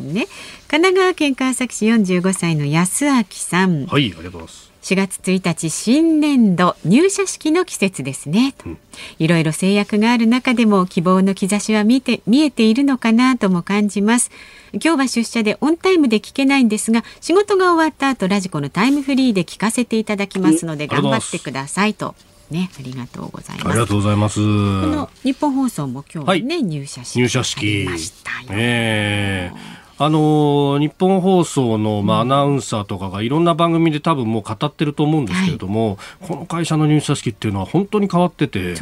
[0.73, 3.85] 神奈川県川崎市45歳の安明さん。
[3.85, 4.71] はいありがとうございます。
[4.81, 8.77] 4月1日新年度入社式の季節ですね、うん、
[9.19, 14.31] いろいろ制約がある中でも希望の兆しは見て見えているのかなとも感じます。
[14.73, 22.15] 今日は出社でオンタイムで聞けないんですが仕事が終わった後ラジコのタイムフリーで聞かせていただきますので頑張ってくださいと。
[22.49, 23.69] ね、ありがとうございます。
[23.69, 24.39] ありがとうございます。
[24.39, 28.47] この日本放送も今日ね、はい、入社式入社式ましたよ。
[28.49, 29.51] え。
[29.53, 38.75] ーあの日本放送の、まあ、アナウンサーとかがいろんな番組で多分もう語ってると思うんですけれども、はい、この会社の入社式っていうのは本当に変わってて。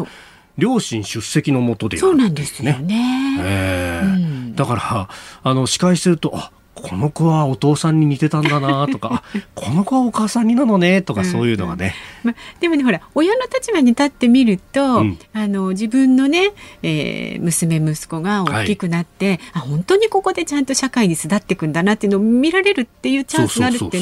[0.57, 3.39] 両親出席のもとでやる、ね、そうなんですよね。
[3.41, 4.17] えー、う
[4.49, 5.09] ん、だから
[5.43, 9.23] あの司会してるとあこの子はお父さんに似てたんだなとか
[9.55, 23.99] この子はお母さんになのねとかそういうのがね、うんうん、ま、でもねほら親の立場に立ってみると、うん、あの自分のね、えー、娘息子が大きくなって、はい、あ本当にここでちゃんと社会に巣立っていくんだなっていうのを見られるっていうチャンスがあるって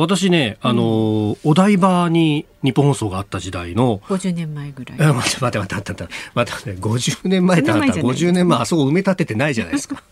[0.00, 3.98] 私ね、あの、お台場に日本放送があった時代の。
[4.08, 4.98] 50年前ぐらい。
[4.98, 6.14] 待って待って待って待って。
[6.34, 10.02] 待って待って、50年前ってあったら50年前あそこ埋め立ててないじゃないですか。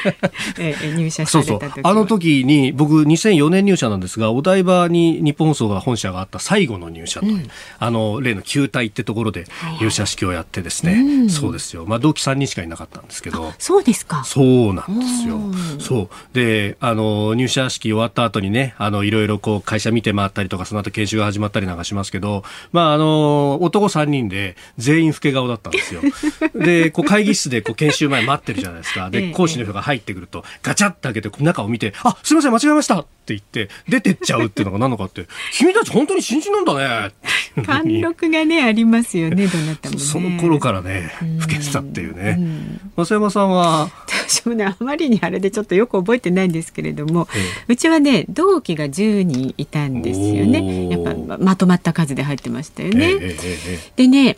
[0.58, 1.60] ええ、入社そうそう。
[1.82, 7.46] あの時に、僕2004年入社なんですが、お台場に日本放送が本社があった最後の入社と、うん、
[7.78, 9.46] あの、例の球体ってところで
[9.80, 11.86] 入社式をやってですね、はいそうですよ。
[11.86, 13.52] まあ同期3人しかいなかったんですけど。
[13.58, 14.24] そうですか。
[14.24, 15.40] そうなんですよ。
[15.78, 16.08] そう。
[16.34, 26.00] で、あの、入社式終わった後にね、あの、いろいろこう会社見て回ったりとかその後研修が始まったりなんかしますけど、まあ、あの男3人で全員老け顔だったんですよ。
[26.54, 29.10] でこう会議室でこう研修前待ってるじゃないですか。
[29.10, 37.12] で講師の人が入ってくるとガチャッと開けて中を見て「あすみません間違えました」って言って出てっちゃうっていうのが何のかって「君たち本当に新人なんだね」
[37.64, 42.38] 貫禄がねありますよねどなたも、ね、その頃からね老けてたっていうね。
[42.96, 43.90] 増山さんは？
[44.28, 50.88] 私もねあまりにあれでちょっとよく覚えてないんですけれども、ええ、うちはね同期が10人いたんですよね。
[50.88, 53.16] やっぱまとまった数で入ってましたよね。
[53.20, 53.36] え、
[53.96, 54.36] でね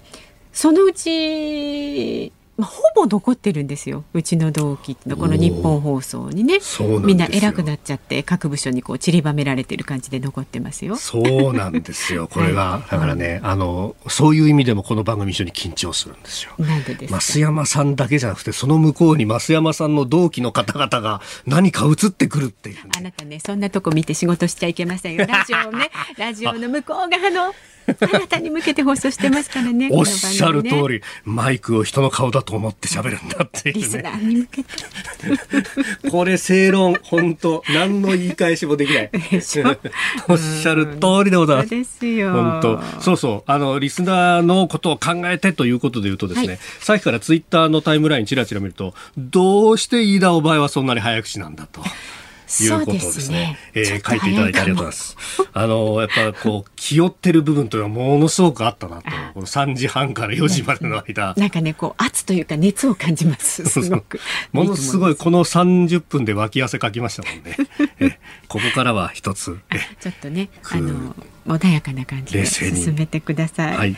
[0.52, 4.04] そのうちまあ、ほぼ残ってるんですよ。
[4.14, 6.58] うちの同期のこの日本放送にね。
[7.04, 10.96] みんな偉くなっちゃって各部署にこう散りばめられてる感じで残ってますよ。
[10.96, 12.28] そうなんですよ。
[12.32, 16.52] これが、はい、だからねあのそういう意味でもこの番組一緒に緊張するんですよ。
[16.58, 25.26] なんでです増山さんだけじゃなくてその向こうに増山さんの同期の方々が何か映ってくるっていう、ね、あなたねそんなとこ見て仕事しちゃいけませんよ。
[25.26, 27.54] ラジオね ラジオの向こう側の
[27.86, 29.88] あなたに向けて放送してますからね。
[29.92, 36.10] おっしゃる通り、マイクを人の顔だと思って喋るんだっていう、ね、リスナーに向けて。
[36.10, 39.10] これ正論、本当何の言い返しもできない。
[40.28, 41.70] おっしゃる通りでございます。
[41.70, 42.32] ですよ。
[42.32, 43.42] 本当そうそう。
[43.50, 51.82] あの、リスナーのことを考えてということで言うとですね、はい、さっきからツイッターのタイムラインちらちら見ると、どうして飯田お前はそんなに早口なんだと。
[52.60, 53.22] いうことですね。
[53.22, 55.16] すねえー、書いていただいてありがとうございます。
[55.52, 59.04] あの、やっぱこう、気負ってる部分というのはものすごくあったなと。
[59.34, 61.34] この3時半から4時までの間。
[61.38, 63.64] なんかね、こう、圧というか熱を感じます。
[63.66, 64.20] すごく。
[64.52, 67.56] ものすごい、この30分で脇汗かきましたもんね。
[68.00, 69.58] えここからは一つ。
[70.00, 71.14] ちょっとね、あの、
[71.46, 73.76] 穏やかな感じで進めてください。
[73.76, 73.96] はい、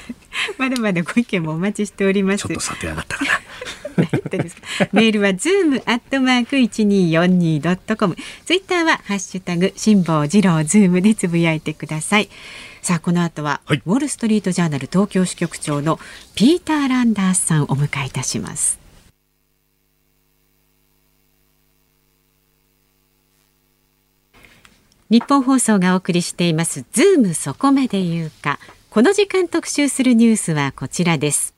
[0.58, 2.46] まだまだご意見もお待ちしております。
[2.46, 3.30] ちょっとさて上がったかな。
[4.92, 8.16] メールはズームアットマーク一二四二ドットコム。
[8.44, 12.28] ツイッターはハッシュタグ辛坊治郎ズームでつぶやいてください。
[12.82, 15.98] さあこの後は、はい、ウォール・ストリート・ジャーナル東京支局長の
[16.34, 18.78] ピーター・ランダースさんをお迎えいたします。
[25.10, 28.58] ニッポン放送がお送りしていますズームそこまで言うか
[28.90, 31.54] この時間特集するニュースはこちらです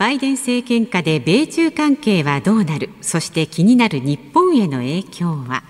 [0.00, 5.62] バイデン政権下で米中関係はどうなるそして気になる日本への影響は？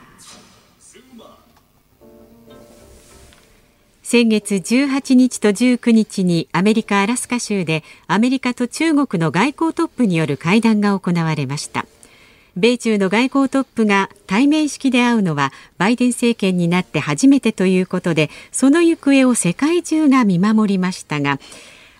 [4.05, 11.87] 先月18日と19日にアメリカ・アラスカ州でアメリカと中国の外交トップによる会談が行われました。
[12.57, 21.40] 米中の外交トップが対面式で会うのはバイデン政権になって初めてということでその行方を世界中が見守りましたが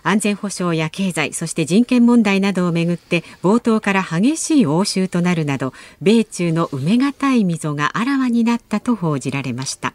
[0.03, 9.93] 安全保障や経済そして人権問題などをめぐって冒頭から激しい応酬となるなど米中の埋め難い溝があらわになったと報じられました。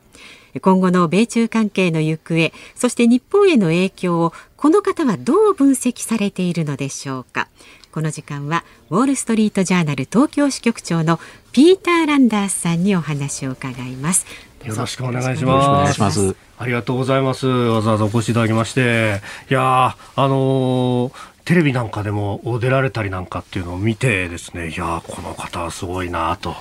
[0.63, 7.49] 今後の米中関係の行方そして日本への影響をこの方はどう分析されているのでしょうか。
[7.93, 11.19] この時間はウォール・ストリート・ジャーナル東京支局長の
[11.53, 14.27] ピーター・ランダースさんにお話を伺います。
[14.67, 16.37] よろしくお願いします。
[16.59, 17.47] ありがとうございます。
[17.47, 19.21] わざわざお越しいただきまして。
[19.51, 21.13] いやあのー
[21.47, 24.71] テレビなんかでも出られたりなんかっていうのを見てですね。
[24.71, 26.57] いやこの方はすごいなと。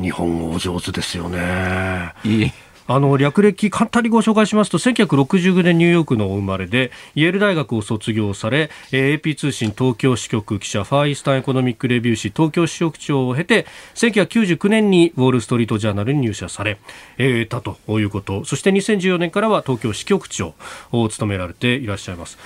[0.00, 2.12] 日本語お上手ですよね。
[2.22, 2.52] いい
[2.94, 16.76] あの略歴簡単にご紹介しますと1969年ニューヨークのお生まれでイェール大学を卒業され AP 通信東京支局記者ファーイスタンエコノミックレビュー誌東京支局長を経て1999年にウォール・ストリート・ジャーナルに入社され、
[17.16, 20.54] えー、たということそして2014年からは東京支局長
[20.90, 22.36] を務められていらっしゃいます。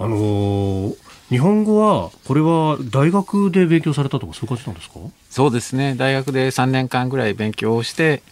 [0.00, 4.94] あのー日本語はこれは大学で勉強されたとかそういう感じなんですか？
[5.30, 5.94] そうですね。
[5.94, 8.22] 大学で3年間ぐらい勉強をして、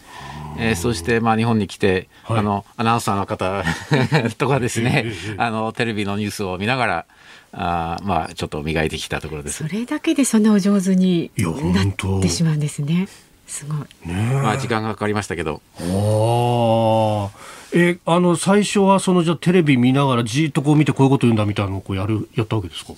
[0.57, 3.63] えー、そしてまあ日本に来て、はい、あのアナウンサーの方
[4.37, 5.05] とかですね、
[5.37, 7.05] あのテレビのニュースを見ながら
[7.51, 9.63] あまあちょっと磨いてきたところです。
[9.63, 13.07] それだけでそんなお上手になってしまうんですね。
[13.45, 13.77] すごい、
[14.09, 15.61] ね、まあ時間がかかりましたけど。
[15.79, 22.93] ああえあの最初はそのじゃテレビ見ながらじっとこう見てこういうこと言うんだみたいなのをこうやるやったわけですか？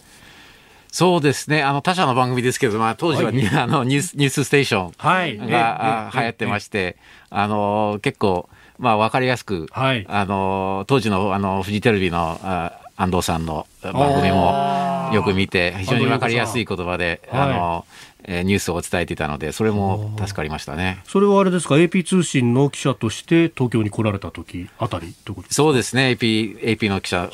[0.91, 1.61] そうですね。
[1.61, 6.97] あの、他社の番組ですけど、まあ、当時は、はい、 あのニュース、ニュースステーションが、はい、あ流行ってまして、
[7.29, 17.85] あの、結構、まあ、わかりやすく、はい、あの、当時の、あの、フジテレビの、あ安藤さんの番組もよく見て、非常にわかりやすい言葉で、あの、
[18.25, 21.01] えー、ニュースを伝えていたのでそれも助かりましたね。
[21.05, 26.11] それはあれですか？AP 通信の記者として東京に来られた時あたりということそうですね。
[26.19, 27.29] AP, AP の記者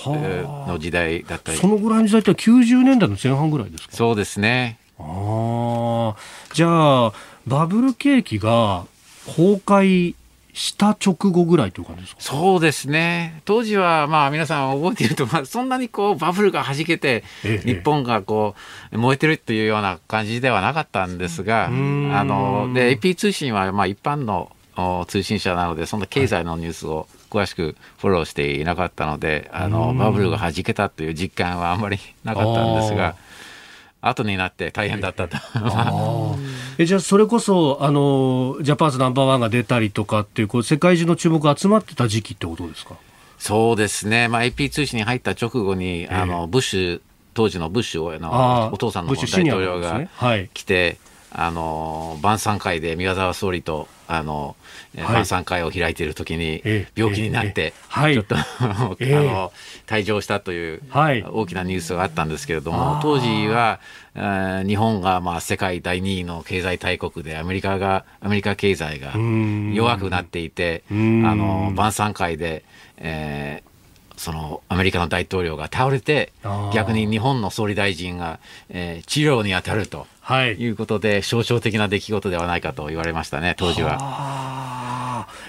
[0.68, 1.58] の時代だったり。
[1.58, 3.96] そのぐらいの時代って90年代の前半ぐらいですか？
[3.96, 4.78] そうですね。
[5.00, 6.16] ああ
[6.54, 7.14] じゃあ
[7.48, 8.86] バブル景気が
[9.26, 10.14] 崩壊
[10.56, 12.22] した直後ぐらいという感じですか？
[12.22, 13.42] そうですね。
[13.44, 18.56] 当時はまあ皆さん覚えていると、まあ、そんなにこうバブルがはじけて、日本がこ
[18.94, 24.50] う燃えてるというような感じではなかったんですがあので AP 通信はまあ一般の
[25.08, 33.18] 通信社なのでそんな経済のニュースを詳しくフォローしていなかったので、あのバブルがはじけたという実感はあんまりなかったんですが。
[34.08, 35.38] 後になって大変だったと。
[36.78, 42.96] えじゃあそれこそあのジャパンズナンバーワンが出たりとかっていうこう世界中の注目が集まってた時期ってことですか？
[43.38, 47.02] そうですね、まあ、AP 通信に入った直後に、えー、あのブッシュ
[47.34, 50.02] 当時のブッシュのお父さんの大統領が
[50.54, 50.98] 来て、
[51.38, 54.56] あの晩餐会で宮沢総理とあの、
[54.98, 56.64] はい、晩餐会を開いている時に
[56.96, 57.74] 病気になって、
[58.14, 59.52] ちょっと あの
[59.86, 63.82] 退場したという大きなニュースがあったんですけれども、当時は
[64.66, 69.14] 日本がまあ世界第2位の経済大国でアメリカがアメリカ経済が
[69.74, 72.64] 弱くなっていてあの晩餐会で、
[72.96, 76.32] えー、そのアメリカの大統領が倒れて
[76.74, 80.08] 逆に日本の総理大臣が、えー、治療に当たると
[80.48, 80.66] い。
[80.68, 85.06] うことで、はい、象徴的な出来事ではないかと言われましたね当時は。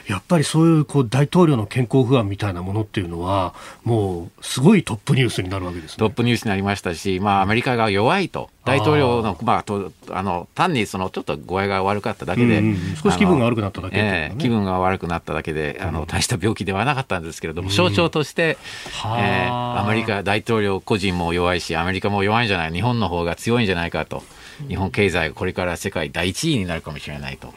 [0.06, 3.54] やっぱりそういうこう大統領の健康不安みたいなものっていうのは、
[3.84, 18.58] もうすごいトップニュースになるわけです、ね、トップニュースになりましたし、まあ、アメリカが弱いと、大統領の、まあ、とあの単にそのちょっと具合が悪かっただけで、うんうん、少し気分が悪くなっただけ、ね、えー、気分が悪くなっただけで、あの大した病気ではなかったんですけれども、うん、象徴として、
[19.18, 24.22] えー、アメリカ大統領個人も弱いし、アメリカも弱いんじゃない、日本の方が強いんじゃないかと。
[24.68, 27.52] 日本経済がこれから世界第一位になるかもしれないと。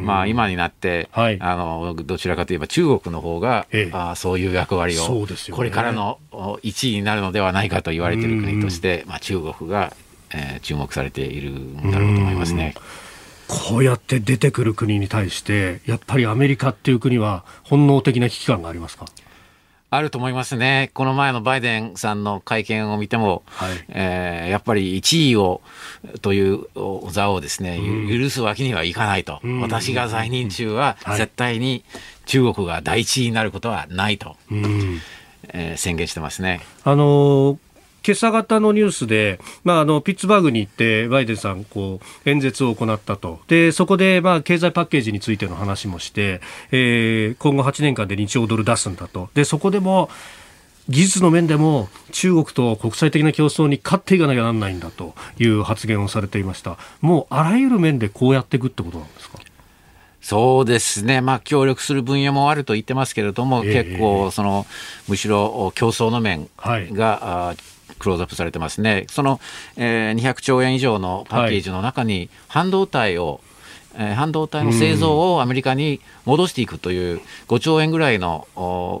[0.00, 9.94] まあ、今になって、はい、あのどちらかといえば中国の方が、ええ、あそういう役割を、これからの1位になるのではないかと言われている国として、まあ、中国が、
[10.32, 12.74] えー、注目されているんだろうと思いますね。
[13.46, 19.06] こうやって出てくる国に対してやっぱりアメリカっていう国は本能的な危機感がありますか？
[19.92, 20.92] あると思いますね。
[20.94, 25.62] この前のバイデンさんの会見を見ても、はい、えー、やっぱり1位を
[26.22, 26.66] という
[27.10, 31.84] 座をですね、うん、許すわけにはいかないと、うん、私が在任中は絶対に
[32.24, 35.00] 中国が第一位になることはないと、うん、
[35.48, 36.60] えー、宣言してますね。
[36.84, 37.58] あのー
[38.06, 43.40] 今朝方のニュースで、まあ、あのピッツバーグに行ってバイデンさんこう演説を行ったと。
[43.48, 46.40] でそこで、まあ、経済パッケージについての話もして、
[46.70, 49.28] えー、今後8年間で2兆ドル出すんだと。
[49.34, 50.10] でそこでも
[50.88, 56.78] 技術の面でも中国と国際的な競争に勝っていかなきゃならないんだという発言をされていました。
[57.00, 59.38] もうあらゆる面でこうやっていくってことなんですか？
[60.20, 64.66] そうですね、まあ、協力する分野もあると言ってますけれども、えー、結構その、
[65.08, 66.48] むしろ競争の面
[66.92, 67.56] が、はい
[68.00, 69.06] クローズアップされてますね。
[69.08, 69.40] その、
[69.76, 73.40] えー、200兆円以上のパッケージの中に、半導体を、
[73.94, 78.46] えー、半導体の製造をアメリカに戻していくという5兆円ぐらいの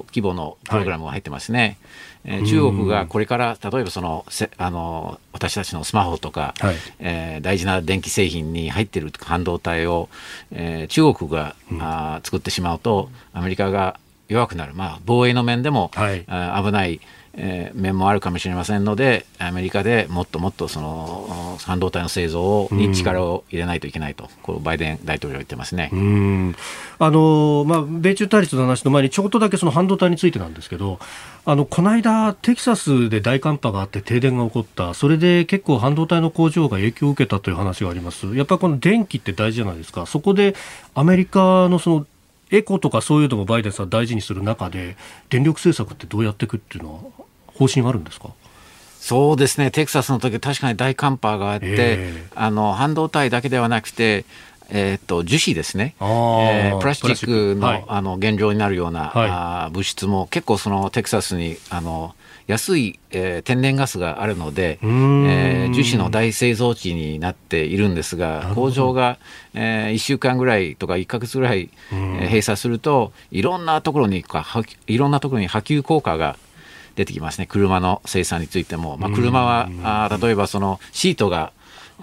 [0.08, 1.78] 規模のプログラムが入ってますね。
[2.24, 10.08] はい、えー、中国がこれから例えばそのせあの私たちのスマホとか、はい、えー、大事な電気製品に入っている半導体を、
[10.50, 13.98] えー、中国が、うん、あ作ってしまうとアメリカが
[14.28, 17.00] 弱くなる、まあ、防衛の面でも、はい、危ない
[17.34, 25.90] えー、面もあるかもしれませんのでアメリカでもっともっとその半導体の製造に力を入れないといけないと、こうバイデン大統領は言ってますね。
[26.98, 30.98] あの、まあ、米中対立の話の前にちょっとだけその半導体についてなんですけど
[31.44, 34.94] あのこの間、テキサスで大寒波があって停電が起こった。
[34.94, 38.34] それで結構半導体の工場が影響を受けたという話があります。
[38.36, 40.06] やっぱりこの電気って大事じゃないですか。
[40.06, 40.54] そこで
[40.94, 42.06] アメリカのその
[42.50, 44.96] エコとかそういうのもバイデンさん大事にする中で
[45.28, 47.19] 電力政策ってどうやっていくっていうのは
[47.60, 48.30] 方針はあるんですか？
[49.00, 54.26] そうですね、テキサスの時確かに大寒波があって、えー、あの半導体だけではなくて、
[54.68, 62.14] えーと、樹脂ですね、えー、プラスチックのはい、あの原料になるような、はい、あ物質も結構そのテキサスにあの
[62.46, 69.18] 安い、えー、天然ガスがあるので、えー、樹脂の大製造地になっているんですが工場が、
[69.54, 74.24] えー、1週間ぐらいとか1か月ぐらい、えー、閉鎖するといろんなところに
[74.88, 76.36] いろんなところに波及効果が
[76.96, 77.46] 出てきますね。
[77.46, 81.52] 車の生産についても、まあ、車はあ例えばそのシートが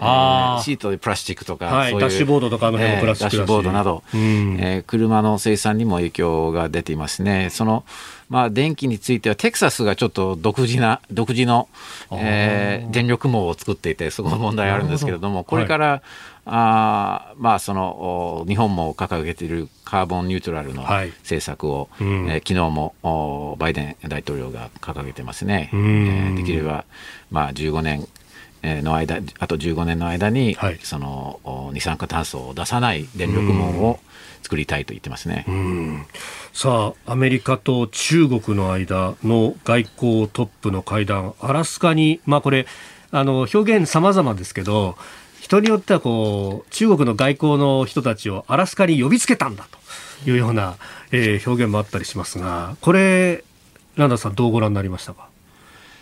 [0.00, 2.08] あシートでプラスチックとか、はい、そういう。
[2.08, 7.48] ダッシュボードとかの辺もプラスチック、えー、ダッシュボードなど、うん、えー、車の生産にも影響が出ていますね。
[7.50, 7.84] その
[8.28, 11.68] まあ、電気についてはテキサスがちょっと独自な独自の、
[12.12, 16.00] えー、電力網を作っていてそこの問題あるんですけれどもこれから、はい、
[16.44, 25.70] あまあその日本も掲げているカーボンニュートラルの政策を、はいうん、えー、昨日もバイデン大統領が掲げてますね。
[25.72, 26.84] えー、できれば、
[27.30, 28.06] まあ、15年
[28.62, 34.00] の間あと15年の間に、はい、その二酸化炭素を出さない電力網を
[34.42, 35.44] 作りたいと言ってますね。
[36.52, 42.66] さあアメリカと中国の間の外交トップの会談アラスカにまあこれ
[43.10, 44.96] あの表現様々ですけど
[45.40, 49.66] 人によってはこう中国の外交の人たちをアラスカに呼びつけたんだ
[50.24, 50.76] というような、
[51.12, 53.44] えー、表現もあったりしますがこれ
[53.96, 55.27] ランダさんどうご覧になりましたか？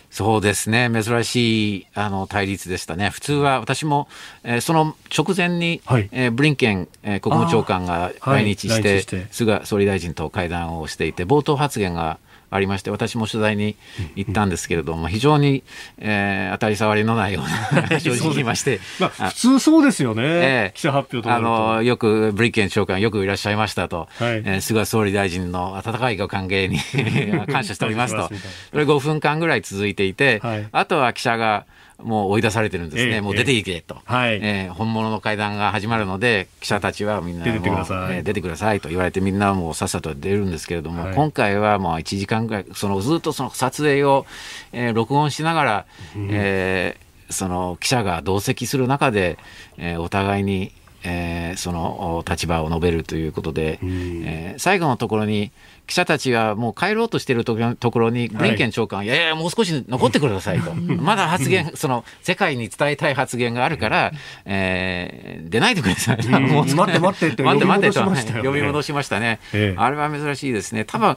[0.09, 0.89] そうですね。
[0.91, 4.07] 珍しいあの対立でしたね、普通は私も、
[4.43, 9.27] えー、その直前に、はい、えー、ブリンケン、えー、国務長官が来日してはい、して。
[9.31, 12.19] 菅総理大臣と会談をしていて、冒頭発言が
[12.49, 13.75] ありまして、私も取材に
[14.15, 15.63] 行ったんですけれども、非常に、
[15.97, 17.43] えー、当たり障りのないよう
[17.75, 26.79] な正直言いまして、まあ、普通そうですよね、えー、記者発表とあのよくブリケン長官、よくいらっしゃいましたと、はい、えー、菅総理大臣の温かいご歓迎に
[27.51, 28.29] 感謝しておりますと、
[28.71, 31.65] それ5分間ぐらい続いていて、はい、あとは記者が、
[31.99, 34.39] もう追い出されてるんですね、えー、もう出ていけと、はい。
[34.41, 44.25] えー、本物の会談が始まるので、記者たちはみんな出てください、えー、出てくださいと言われて、みんなもうさっさと出るんですけれども、はい、今回はもう1時間ぐらい、そのずっとその撮影を、
[44.71, 45.85] えー、録音しながら、
[46.15, 49.37] うん、えー、その記者が同席する中で、
[49.77, 50.71] えー、お互いに
[51.03, 55.51] えー、その立場を述べるということで、えー、最後のところに
[55.87, 57.55] 記者たちがもう帰ろうとしていると
[57.91, 60.75] ころにブリンケン長官、はい、いやいやもう少し残ってくださいと。
[60.75, 64.11] まだ発言その世界に伝えたい発言があるから、
[64.45, 70.83] えー、出ないでください、 もう待って待ってって待って待ってと呼び戻しましたね、ええ、あれは珍しいですね。
[70.85, 71.15] 多分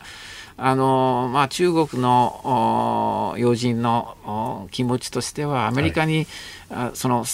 [0.62, 6.26] あのまあ、中国の要人の気持ちとしてはアメリカに、
[6.68, 7.24] はい、その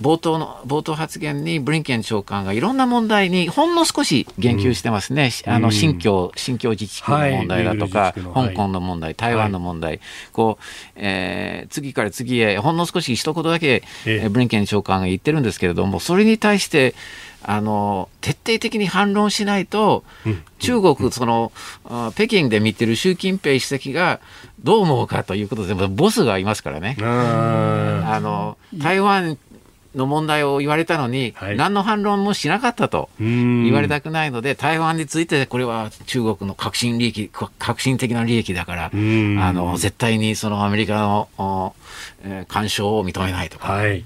[0.00, 10.00] 冒頭の冒頭発言にブリンケン長官がいろんな問題にほんの少し言及してますね、うん、あの新疆新疆自治区の問題だとか、はい、香港の問題、台湾の問題、はい、
[10.32, 10.64] こう
[10.96, 16.94] えー、次から次へほんの少し一言だけ、えブリンケン長官が言ってるんですけれどもそれに対して
[17.42, 21.52] あの徹底的に反論しないと、うん、中国、その、
[22.14, 24.20] 北京で見てる習近平主席が
[24.64, 26.96] どう思うかということで、ボスがいますからね。
[27.00, 29.38] あの台湾
[29.96, 41.00] の問題を言われたのに、はい、何の反論もしなかったと言われたくないので、台湾についてこれは中国の革新利益、革新的な利益だから、あの絶対にそのアメリカ
[41.38, 41.74] の、
[42.22, 43.72] えー、干渉を認めないとか。
[43.72, 44.04] はい。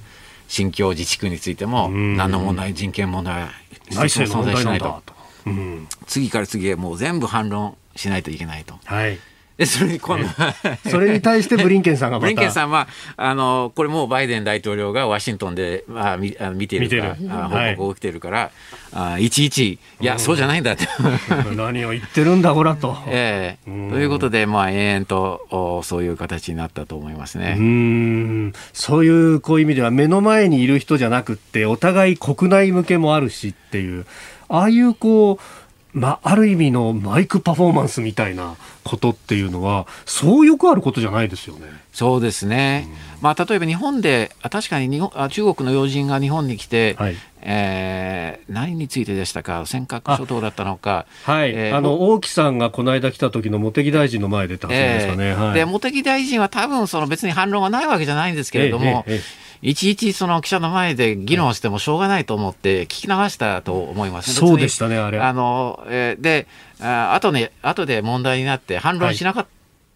[0.50, 3.50] 新疆自治区についても何の問題人権問題は
[3.92, 5.00] 存在しないと、
[5.46, 8.74] うん、次から次へもう全部反論しないといけないと。
[8.84, 9.18] はい
[9.60, 10.26] でそれに今度、
[10.88, 12.88] それに対してブリンケンさんがブリンケンさんは
[13.18, 20.88] あのこれもうバイデン大統領がワシントンで、まあ、見あ見ているか報告を受けているから、はい、あいちいちいや、そうじゃないんだって。
[21.54, 22.96] 何を言ってるんだこらと。
[23.06, 23.70] ええ。
[23.70, 27.56] ー、ということで、まあ、延々とおそういう形になったと思いますね。
[27.58, 28.52] うん。
[28.72, 34.06] そういうこういう意味では目の前にいる人じゃなくってお互い国内向けもあるしっていう
[34.48, 35.60] ああいうこう
[35.92, 41.66] まあ、ある意味のマイクパフォーマンスみたいなことっていうのはそうよくあることじゃないですよね。
[41.92, 49.66] そうですね、うん、まあ、例えば日本で確かに日本中国の要人が日本に来て、はい、えー、何についてでしたか？
[49.66, 51.06] 尖閣諸島だったのか。
[51.24, 59.20] はい、えー、あの王毅さんがこの間来た時の茂木大臣の前でた発言ですかね、えーはい、で茂木大臣は多分その別に反論がないわけじゃないんですけれども、えーえー
[59.62, 65.20] いちいちその記者の前で議論してもしょうがないと思って聞き流したと思います、ね、そうでしたね、あれ。
[65.20, 66.46] あの、えー、で、
[66.82, 69.46] あ後ね、後で問題になって反論しなかっ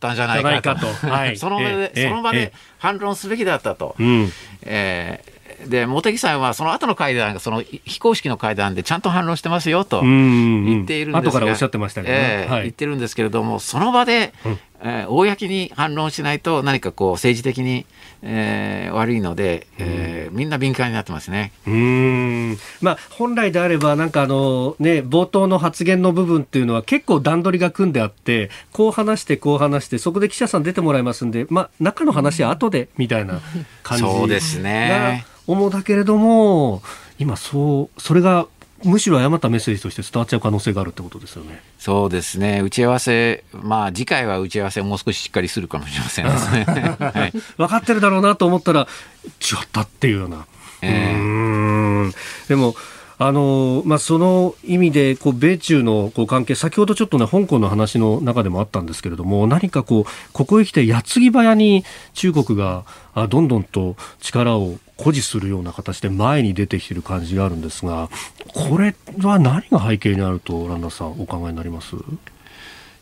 [0.00, 0.86] たんじゃないかと。
[1.08, 3.96] はい、 その場で、その場で反論すべきだったと。
[3.98, 4.32] うん、
[4.62, 5.33] えー
[5.66, 12.20] で茂木さんはその後の会談その非公式の会談でちゃんと反論してますよと言っているんですが、後からおっしゃってましたけど、ね。
[12.20, 17.86] えーはい、言ってるんですけれどもその場で、うん、えー、公に反論しないと何かこう政治的に
[18.26, 21.52] えー、悪いので、えー、みんな敏感になってますね。
[21.66, 22.58] うん。
[22.80, 33.40] まあ、本来であれば、なんかあの、ね、冒頭の発言の部分っていうのは結構段取りが組んであって、こう話して、こう話して、そこで記者さん出てもらいますんで、まあ、中の話は後でみたいな
[33.82, 35.26] 感じそうですね。
[35.46, 36.82] 思うだけれども、
[37.18, 38.46] 今そう、それが
[38.84, 41.62] むしろ誤ったメッセージとして伝わっちゃう可能性があるってことですよね。
[41.78, 42.60] そうですね。
[42.60, 46.32] 打ち合わせ、まあ次回は打ち合わせをもう少ししっかりするかもしれませんね。
[47.00, 48.86] はい、分かってるだろうなと思ったら
[49.24, 50.46] 違ったっていうような。
[50.82, 52.14] えー、うん
[52.48, 52.76] でも。
[53.16, 61.84] あのまあ、その意味でこう米中のこう関係先ほどちょっとね香港の話の中でもあったんですけれども何かこうここへ来て矢継ぎ早に
[62.14, 62.84] 中国が
[63.28, 68.10] どんどんと力を誇示するような形で前に出てきている感じがあるんですが
[68.52, 71.94] これは何が背景にあるとランナーさんお考えになります？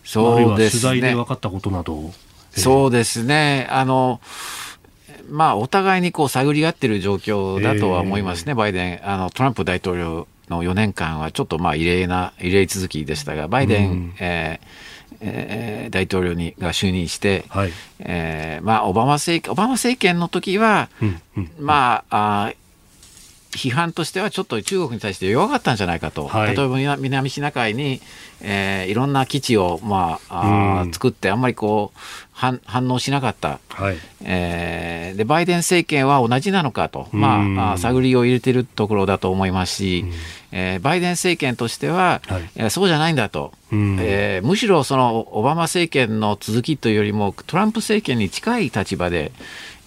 [0.05, 0.83] そうですね。
[0.83, 2.13] 取材で分かったことなど、
[2.51, 3.67] そうですね。
[3.71, 4.21] あの
[5.33, 14.93] まあお互いにこう探り合ってる状況だとは思いますね、バイデンあのトランプ大統領の4年間はちょっとまあ異例な異例続きでしたがバイデン、うん、えー
[15.25, 17.71] えー、大統領にが就任して、はい、
[18.01, 22.53] えー、まあ、オバマ政オバマ政権の時は、うんうん、まああ
[23.53, 28.01] 批判としてはちょっと中国に対して弱かったんじゃないかと、はい、例えば南シナ海に、
[28.41, 31.99] えー、いろんな基地を、まあ、あ作ってあんまりこう
[32.33, 33.97] 反反応しなかった、はい。
[34.25, 40.05] えー、でバイデン政権は同じなのかと、まあ、探りを入れてるところだと思いますし、
[40.51, 49.31] えー、バイデン政権としては、はい、そうじゃないんだと、えー、むしろそのオバマ政権の続きというよりもトランプ政権に近い立場で、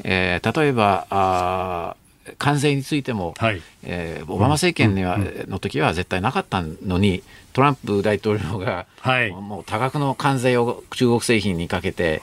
[0.03, 1.95] えー、例えばあ
[2.37, 5.17] 関税についても、はい、えー、オバマ政権には、
[5.47, 7.23] の時は絶対なかったのに
[7.53, 12.21] トランプ大統領が、はい、もう多額の関税を中国製品にかけて、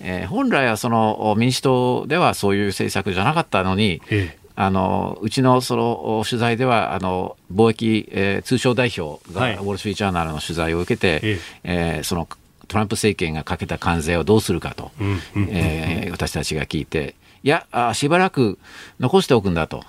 [0.00, 4.44] えー、本来はその民主党ではそういう政策じゃなかったのに、ええ。
[4.56, 11.98] あのうちのその取材ではあの貿易、えー、通商代表が、はい、ウォール・ストリート・ジャーナルの取材を受けて、ええ。
[12.02, 12.28] ー、その
[12.68, 17.14] トランプ政権がかけた関税をどうするかと、うんうん、えー、私たちが聞いて
[17.44, 18.58] いやしばらく
[18.98, 19.84] 残しておくんだと。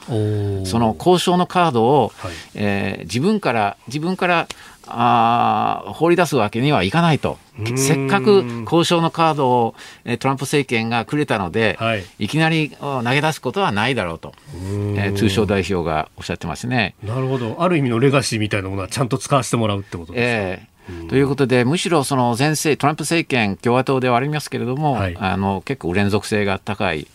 [0.65, 4.47] その交渉のカードを、はい、えー、自分から自分から
[4.87, 7.37] あ放り出すわけにはいかないと。
[7.77, 9.75] せっかく交渉のカードを
[10.19, 16.95] トランプ政権がくれたので、はい、いきなり投げ出すことはないだろうと、えー、通商代表がおっしゃってますね。
[17.03, 17.55] なるほど。
[17.59, 20.74] ある意味のレガシーみたいなものはちゃんと使わせてもらうってことですか、えー、
[21.09, 27.07] ということで、むしろその前世、トランプ政権、共和党ではありますけれども、はい、あの結構連続性が高い。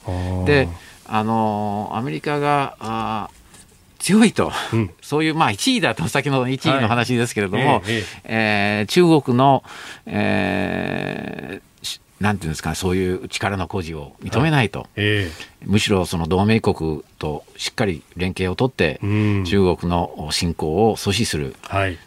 [0.47, 0.69] で
[1.13, 3.31] あのアメリカがあ
[4.01, 9.63] 強いと、うん、そういう、まあ、1位だと、先の1位の話ですけれども、はい、えー、えー、中国の、
[10.07, 15.31] えー、なんていうんですか、そういう力の誇示を認めないと、はいえ。
[15.65, 21.55] ー、むしろその同盟国としっかり連携を取って、うん、中国の侵攻を阻止する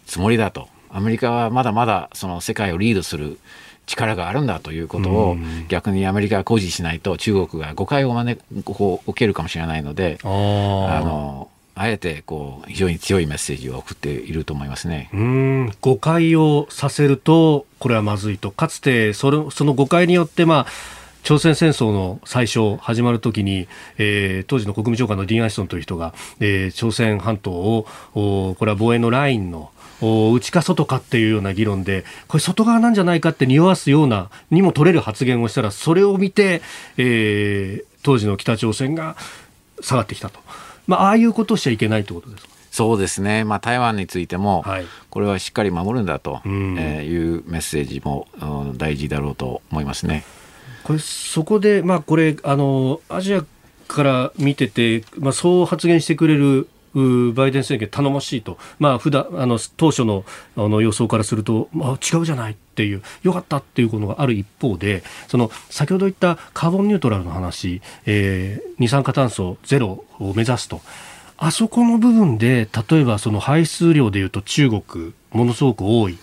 [0.08, 3.40] つもりだと、はい、アメリカはまだまだその世界をリードする
[3.86, 5.38] 力があるんだということを
[5.68, 15.10] 逆にアメリカが誇示しないと中国が誤解を招く受けるかもしれないのであのあえてこう非常に強いメッセージを送っていると思いますね。
[15.12, 15.72] うん。
[15.82, 18.52] 誤解をさせるとこれはまずいと。
[18.52, 20.68] かつてそれその誤解によってまあ
[21.24, 23.68] 朝鮮戦争の最初始まるときに、
[23.98, 29.72] えー、当時の国務長官のディーン・アイストンという人が、えー、朝鮮半島をこれは防衛のラインの
[30.34, 36.62] 内か外かっていうような議論でこれ外側なんじゃないかって匂わすようなにも取れる発言をしたらそれを見て、
[36.98, 39.16] えー、当時の北朝鮮が
[39.82, 40.40] 下がってきたと。
[40.88, 42.50] まあ、ああいうことをしちゃいけないってことですか？
[42.72, 44.66] そうですね、まあ、台湾についても、
[45.12, 48.28] これはしっかり守るんだというメッセージも
[48.78, 50.26] 大事だろうと思いますね。
[50.84, 53.46] これそこで、まあ、これあのアジア
[53.88, 60.26] から見てて、まあ、そう発言してくれるバイデン政権頼もしいと、まあ、普段あの当初の
[60.56, 70.82] あの予想からすると、まあ、違うじゃないっていうよかったっていうことがある一方でその先ほど言ったカーボンニュートラルの話、えー、二酸化炭素ゼロを目指すと。
[71.38, 76.18] あそこの部分で例えばその排出量でいうと中国ものすごく多い。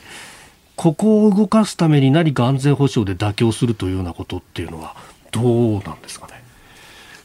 [0.76, 4.96] ここを動かすために何か安全保障で妥協するというようなことっていうのは
[5.30, 6.42] どうなんですかね？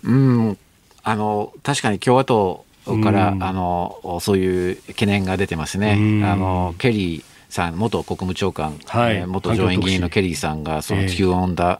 [0.03, 0.57] うん。
[1.03, 2.64] あの確かに共和党
[3.03, 5.93] から、あのそういう懸念が出てますね。
[6.23, 7.23] あのケリー
[7.55, 11.79] さん元国務長官、はい、元上院議員のケリーさんがその地球温暖,、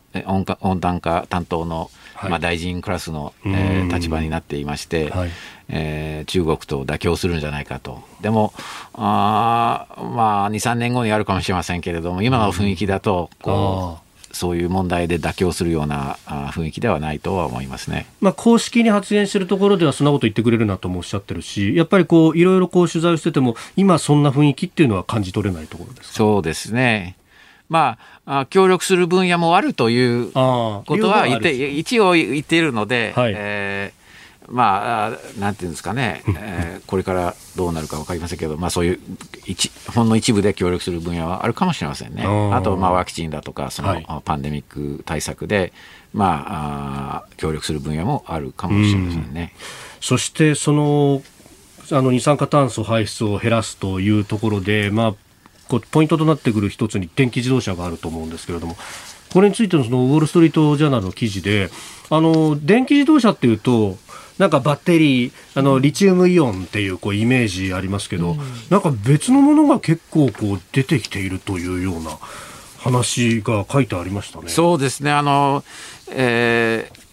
[0.61, 5.29] 温暖化担当の、はい、まあ、大臣クラスの、えー、立場になっていまして、はい、
[5.67, 8.01] えー、中国と妥協するんじゃないかと。
[8.21, 8.53] でも
[8.93, 14.04] あまあ23年後にあるかもしれませんけれども今の雰囲気だとこう。
[14.35, 27.15] そういう問題で妥協するような雰囲気ではないとは思いますね、まあ、公式に発言しているところではそんなこと言ってくれるなともおっしゃってるしやっぱりこういろいろこう取材をしてても今そんな雰囲気っていうのは感じ取れないところですそうですね。
[27.67, 33.94] まあ、協力する分野もあるということは言って一応言っているので、はい、えー
[34.47, 38.99] まあ、なんていうんですかね、えー、これからどうなるか分かりませんけど、まあ、そういう
[39.45, 42.23] 一ほんの一部で協力する分野はあるかもしれませんね。
[42.23, 45.73] あと、まあ、ワクチンだとかその、パンデミック対策で、
[46.13, 49.53] まあ、あ協力する分野もあるかもしれませんね。
[49.99, 51.23] そしてその
[51.91, 55.15] あの二酸化炭素排出を減らすというところで、まあ、
[55.67, 58.75] こうポイントとなってくる一つに電気自動車があると思うんですけれども
[59.31, 61.69] これについてのそのウォール・ストリート・ジャーナルの記事で
[62.09, 63.97] あの電気自動車っていうと
[64.37, 72.17] なんかバッテリーあのリチウムイオンっていうこうイメージありますけど、うん、なんか別のものが結構こう出てきているというような
[72.79, 74.49] 話が書いてありましたね。
[74.49, 75.11] そうですね。
[75.11, 75.63] あの、
[76.11, 77.05] えー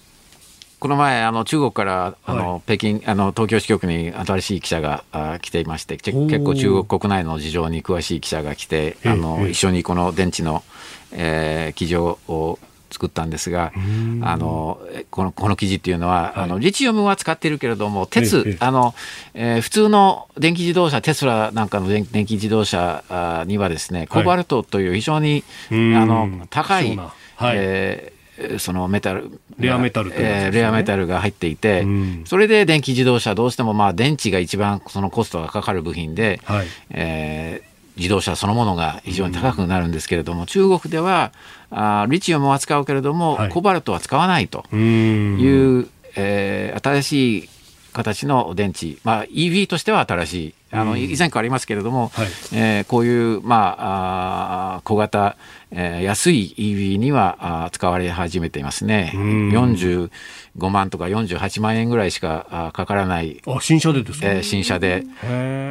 [0.83, 10.65] この前あの中国からあの、はい、北京あの東京支局に新しい記者があ来ていまして結構中国国内の事情に詳しい記者が来てあの一緒にこの電池の、
[11.13, 12.59] えー、記事を
[12.93, 13.73] 作ったんですが、
[14.23, 14.81] あの
[15.11, 18.95] このこの記事っていうのは、はい、あのリチウムは使ってるけれども、鉄、あの
[19.35, 31.87] えー、普通の電気自動車、テスラなんかの電電気自動車にはですね、コバルトという非常に、あの高い、はい、えー、そのメタル、レアメタル、ね、えー、レアメタルが入っていて、
[32.25, 41.33] それで電気自動車、どうしてもまあ電池が一番そのコストがかかる部品で、はい、えー自動車そのものが非常に高くなるんですけれども、うん、中国では
[41.71, 47.49] あリチウムは使うけれども、はい、コバルトは使わないという、えー、新しい
[47.93, 50.55] 形の電池、まあ、EV としては新しい。
[50.75, 55.37] あの以前からありますけれども、はい、えー、こういう、まあ、あ小型、
[55.71, 59.13] えー、安い EV にはあ使われ始めていますね。
[59.15, 60.09] 45
[60.71, 63.43] 万とか48万円ぐらいしかあかからない。
[63.47, 65.05] あ新車でですか、えー、新車で。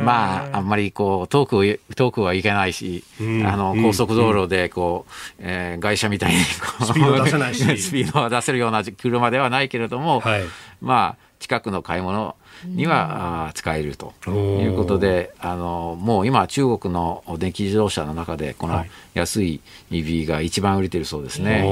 [0.05, 6.61] まああんまりこう遠く遠くはいけないしあの高速道路でこう、えー、外車みたいにス
[6.93, 7.61] ピード出せないし。
[7.81, 10.43] スピードは出せるような車ではないけれども、はい、
[10.79, 12.35] まあ近くの買い物
[12.65, 18.85] には、あ使えるということであのもう今中国の電気自動車の中でこの
[19.15, 21.67] 安い EV が一番売れてるそうですね、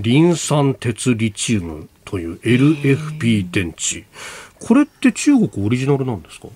[0.00, 4.04] リン酸鉄リチウムという LFP 電池。
[4.58, 6.48] これって中国オリジナルなんですか？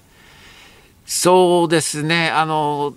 [1.04, 2.30] そうですね。
[2.30, 2.94] あの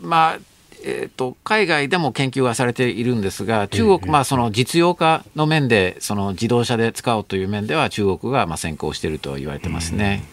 [0.00, 0.38] まあ
[0.84, 10.24] えーと、海外でも研究がされているんですが、中国、まあ、その実用化の面で、その自動車で使おうという面では、中国がまあ先行していると言われてますね。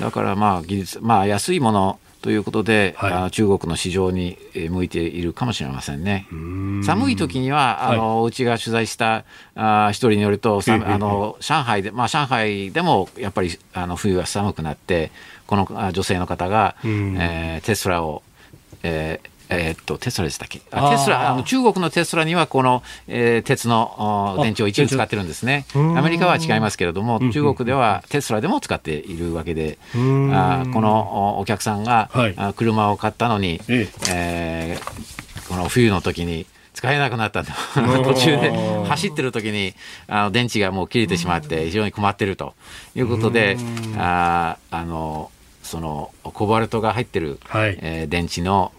[0.00, 4.38] だからまあ技術、まあ、安いものということで、はい、中国の市場に
[4.70, 6.26] 向いているかもしれませんね。
[6.84, 9.24] 寒い時にはあの、うちが取材した
[9.54, 15.12] あ一人によると、あの上海で、まあ、上海でもやっぱりあの冬は寒くなって、
[15.46, 18.22] この女性の方が、えー、テスラを
[18.82, 20.60] えーえー、っとテスラでしたっけ？
[20.70, 25.64] あテスラあの中国のテスラにはこの、えー、鉄の電池を一部使ってるんですね。
[25.74, 34.78] アメリカは違いますけれども中国ではテスラでも使っているわけであこのお客さんが、はい、車を買ったのに、ええ。
[34.78, 37.42] ー、この冬の時に使えなくなった
[37.74, 38.52] 途中で
[38.86, 39.74] 走ってる時に
[40.06, 42.54] あの電池がもう切れてしまって非常に困ってると
[42.94, 43.56] いうことで
[43.96, 45.30] ああの
[45.68, 48.72] そのコバルトが入ってる、はい、えー、電池の、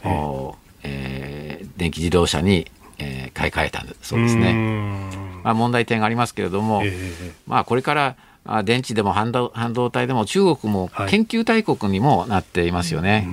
[0.83, 2.65] えー、電気自動車に、
[2.97, 4.53] えー、買い替えたそうですね。
[5.43, 8.15] まあ、問題点がありますけれども、えー、まあ、これから
[8.45, 13.27] あ電池でも半導半導体でも中国も研究大国にもなっていますよね。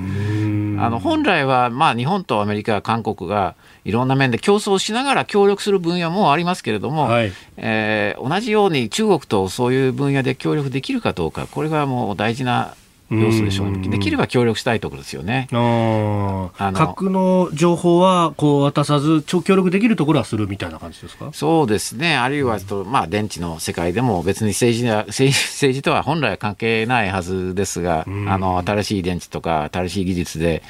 [0.77, 3.55] はい、あの本来はまあ日本とアメリカ、韓国が
[3.85, 12.75] いろんな面で競争しながら協力する分野もありますけれども、はい、えー、同じように中国とそういう分野で協力できるかどうか、これがもう大事な
[13.11, 15.49] 要素でしょう、できれば協力したいところですよね。
[15.53, 16.51] あの。
[16.73, 21.31] 核の情報はこう渡さず、協力できるところはするみたいな感じですか？
[21.33, 24.87] そうですね、あるいはと、まあ、電池の世界でも別に政治
[25.23, 25.33] 政
[25.75, 30.63] 治とは本来は関係ないはずですが、あの新しい電池とか新しい技術で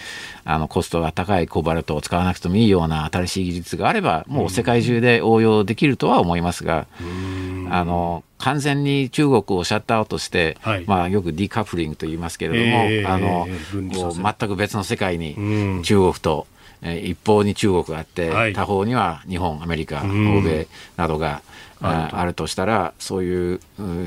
[0.44, 6.86] あのコストが高いコバルトを使わなくてもいいような新しい技術があれば、もう世界中で応用できるとは思いますが。
[7.68, 16.46] あの完全に中国をシャットアウトして、はい、まあ、よくディカップリングと言いますけれども、えー、あの、えー、全く別の世界に中国と、
[16.82, 21.42] うん、え一方に中国があって、はい、他方には日本、アメリカ、欧米などが、
[21.80, 23.60] ああるとしたらそういう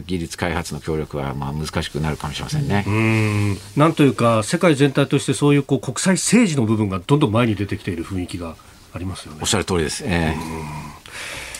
[0.07, 2.83] 技術開発の協力はまあ難しくなるかもしれませんね。
[2.87, 3.57] うん。
[3.77, 8.55] なんというか世界全体としてそういうこう国際政治の部分がどんどん前に出てきている雰囲気が
[8.93, 9.39] ありますよね。
[9.41, 10.88] おっしゃる通りです、えー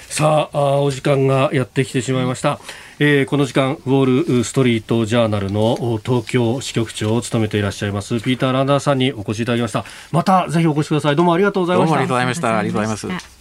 [0.09, 2.59] さあお時間がやってきてしまいました、
[2.97, 9.85] えー、この時間ウォール・ストリート・ジャーナルの東京支局長を務めていらっしゃいますピーター・ランダーさんにお越しいただきました。
[10.11, 11.15] またぜひお越しください。
[11.15, 11.95] どうもありがとうございました。
[11.95, 12.57] ありがとうございました。
[12.57, 13.38] ありがとうございます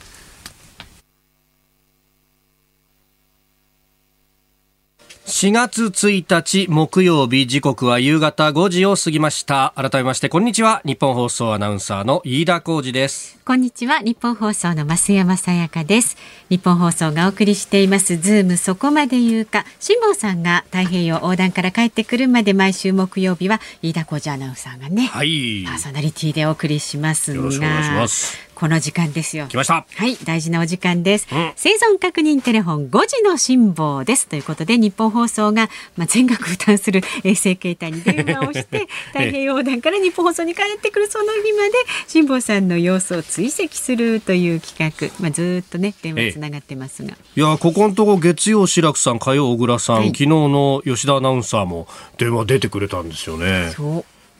[5.28, 9.74] 4月1日木曜日時刻は夕方5時を過ぎました。
[9.76, 10.80] 改めましてこんにちは。
[10.86, 13.38] 日本放送アナウンサーの飯田浩二です。
[13.44, 13.98] こんにちは。
[13.98, 16.16] 日本放送の増山さやかです。
[16.48, 19.66] 日本放送がお送りしていますズームそこまで言うか。
[19.80, 29.46] 辛坊さんが太平洋横断から帰ってくるまで毎週木曜日は飯田浩二アナウンサーがね、はい、パーソナリティでお送りしますよろしくお願いしますこの時間ですよ。
[29.46, 29.86] 来ました。
[29.88, 31.28] はい、大事なお時間です。
[31.30, 41.72] うん、生存確認テレフォン5時の辛抱ですということで、日本放送がまあ全額負担する衛星携帯に電話をして、 太平洋横断から日本放送に帰ってくるその日まで
[42.08, 47.10] 辛坊さんの様子を追跡するという企画、まあずっとね電話つながってますが。
[47.10, 51.86] いやここのとこ月曜志らくさん、火曜小倉さん、はい、昨日の吉田アナウンサーも
[52.16, 53.72] 電話出てくれたんですよね。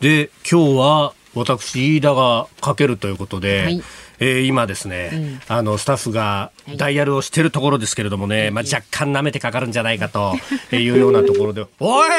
[0.01, 3.63] で今日は私飯田がかけるということで。
[3.63, 3.83] はい
[4.21, 10.35] えー、今ですね、うん、あのスタッフがダイヤルをしているところですけれどもね、はい、まあ、若干舐めてかかるんじゃないかと
[10.73, 11.67] いうようなところで。
[11.81, 12.09] おい!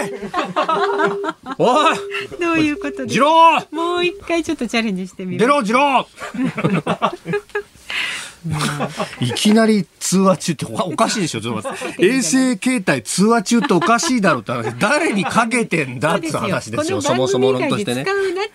[1.57, 1.97] おい!
[2.39, 3.19] どういうことで
[3.71, 6.07] もう一回ちょっとチャレンジしてみる出ろ次郎
[9.21, 11.39] いきなり通話中っておかしいでしょ、
[11.99, 18.05] 衛星携帯通話中っておかしいだろうって話、誰にかけてんだって話ですよ、そもそも論としてね。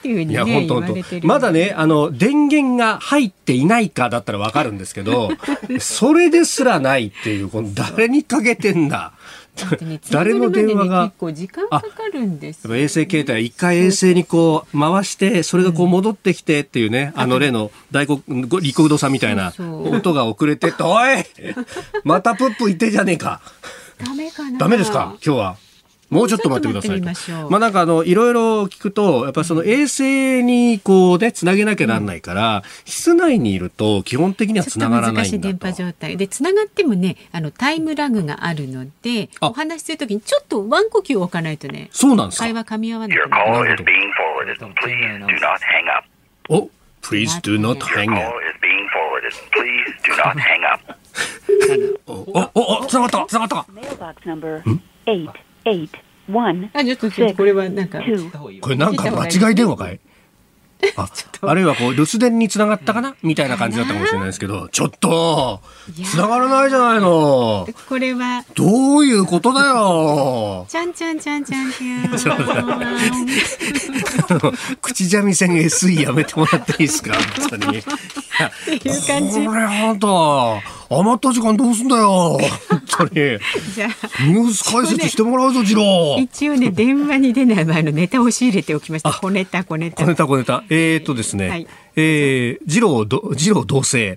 [0.05, 1.26] いや、本当本当。
[1.26, 5.30] まだね、あの、電源が入っていないかだったらわかるんですけど、
[5.80, 9.12] それですらないっていう、この誰にかけてんだ。
[10.11, 11.05] 誰の電話が？
[11.07, 18.20] 結構時間かかるんです、衛星携帯は一回衛星にこう回してそれがこう戻ってきてっていうね、うん、あの例の大黒
[18.61, 21.24] 立国堂さんみたいな音が遅れてっておい！
[22.02, 23.40] またプップ言ってじゃねえか
[24.05, 24.59] ダメかな。
[24.59, 25.16] ダメですか？
[25.24, 25.57] 今日は
[26.14, 27.50] もうちょっと待ってくださいと。
[27.50, 35.38] まあなんかあの、いろいろ聞くと、やっぱその衛星にこうね、つなげなきゃなんないから、うん、室内にいると基本的にはつながらないんだと。
[35.38, 36.16] 電波状態。
[36.16, 43.18] で、つながってもね、あの、タイムラグがあるので、お話しするときにちょっとワン呼吸置かないとね、そうなんです会話噛み合わない。
[46.48, 46.70] お、
[47.02, 48.32] Please do not hang up.
[52.06, 52.12] お、
[52.54, 53.66] お、お、つながった、つながった。
[56.72, 58.01] あ、ちょっと、これはなんか。
[58.61, 60.01] これなんか間違い電話かい？
[60.97, 61.09] あ
[61.43, 63.16] あるいはこう留守電につながったかな？
[63.22, 65.62] みたいな感じだったかもしれないですけどちょっと
[66.05, 67.66] つながらないじゃないの。
[67.89, 68.45] これは。
[68.55, 70.66] どういうことだよ。
[70.68, 72.39] ちゃんちゃんちゃんちゃんちゃん。
[74.83, 77.14] 口三味線 SE やめてもらっていいですか？
[77.49, 77.79] 本当に。
[78.77, 79.47] っていう感じ。
[79.47, 80.61] これ本当
[80.91, 82.39] 余った時間どうすんだよ。
[82.68, 83.11] 本当に。
[83.74, 83.87] じゃ
[84.26, 89.12] ニュース解説してもらうぞ次郎一応ね電話に出ない前のネタを仕入れておきました。
[89.12, 90.05] 小ネタ小ネタ。
[90.05, 90.64] 小ネタ小ネタ。
[90.68, 91.66] えー、っとですね、はい、
[91.97, 93.07] えー、次郎
[93.37, 94.16] 次郎同棲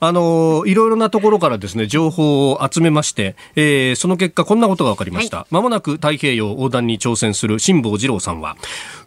[0.00, 8.56] あのいろいろなところからですね情報を集めまして、えー、その結果こんなことが分かりました、はい、間もなく太平洋横断に挑戦する辛坊治郎さんは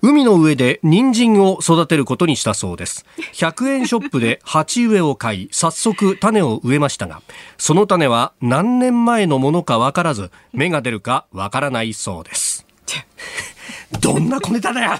[0.01, 3.05] 海の上で人参を育てることにしたそうです。
[3.33, 7.21] 100円ショップで鉢植えを買い早速種を植えましたが
[7.57, 12.65] その種は何年前のものか分からず芽が出るか分からないそうです
[13.99, 14.91] どんな小ネタだよ。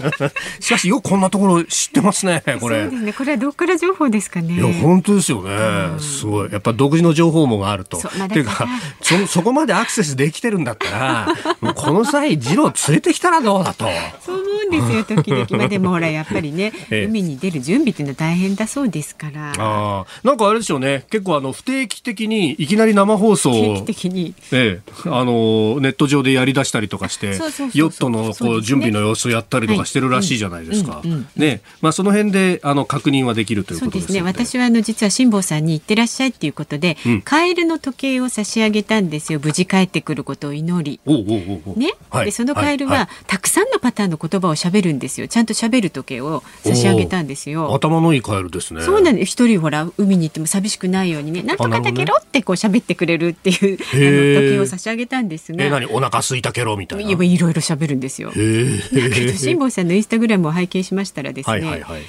[0.60, 2.82] しかしよくこんなところ知ってますねこれ。
[2.82, 3.12] そうですね。
[3.12, 4.54] これはどっから情報ですかね。
[4.54, 5.50] いや本当ですよね、
[5.98, 6.52] すごい。
[6.52, 8.66] やっぱ独自の情報網があると、まあ、っていうか
[9.02, 11.28] そそこまでアクセスできてるんだったら
[11.60, 13.86] もう この際次郎連れてきたらどうだと。
[14.24, 19.52] そう思うんですよ時々まあでもほら やっぱりね、海に出る準備っていうのは大変だそうですから。
[19.58, 21.04] あなんかあれですよね。
[21.10, 27.28] 結構あの不定期的にいきなり生放送を定期的に、ええ、あのネット上でやりだしたりとかして
[27.74, 31.02] ヨットのこう準備の様子をやったりとかしてるらしいじゃないですか。
[31.36, 34.22] ね、まあその辺であの確認はできるということですね。
[34.22, 39.40] 私はあの実は辛坊さんに行ってらっしゃいっていうことで、うん、カエルの時計を差し上げたんですよ。
[39.42, 41.00] 無事帰ってくることを祈り。
[41.06, 45.28] おうおうおうね、はい、でそのカエルは、たくさんのパターンの言葉を喋るんですよ。
[45.28, 47.74] ちゃんと喋る時計を差し上げたんですよ。
[47.74, 48.82] 頭のいいカエルですね。
[48.82, 49.30] そうなんです。
[49.30, 55.64] 一人ほら海に行っても寂しくないようにね、なんとかだけろってこう喋ってくれるっていうあの時計を差し上げたんですが。
[55.64, 55.86] え何？
[55.86, 57.10] お腹空いたけろみたいな。
[57.10, 58.19] いろいろ喋るんですよ。
[58.28, 62.02] 辛坊さんのインスタグラムを拝見しましたらですね、はいはいはい、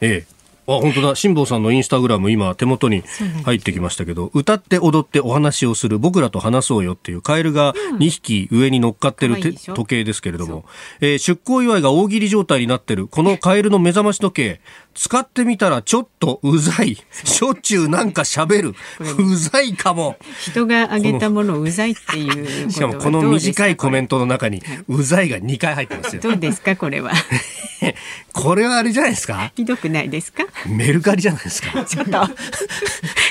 [0.00, 0.35] ええ
[0.68, 1.14] あ本当だ。
[1.14, 3.02] 辛坊さんのインスタグラム今手元に
[3.44, 10.64] 入ってきましたけど歌って踊ってお話をする僕らと話そうよっていうカエルが2匹上に乗っかってる、うん、時計ですけれども、
[11.00, 14.60] えー、出航祝いが大喜利状態になってるこのカエルの目覚まし時計
[14.94, 16.96] 使ってみたらちょっとうざい。
[17.12, 18.74] しょっちゅうなんか喋る。
[19.18, 20.16] うざいかも。
[20.40, 26.22] 人があげたものうざいっていうしかもこの短いコメントの中に、うざいが2回入ってますよ。
[26.22, 26.76] どうですか？
[26.76, 27.12] これは。
[28.32, 29.52] これはあれじゃないですか？
[29.54, 30.44] ひどくないですか？
[30.66, 31.84] メルカリじゃないですか。
[31.86, 32.10] ちょっと。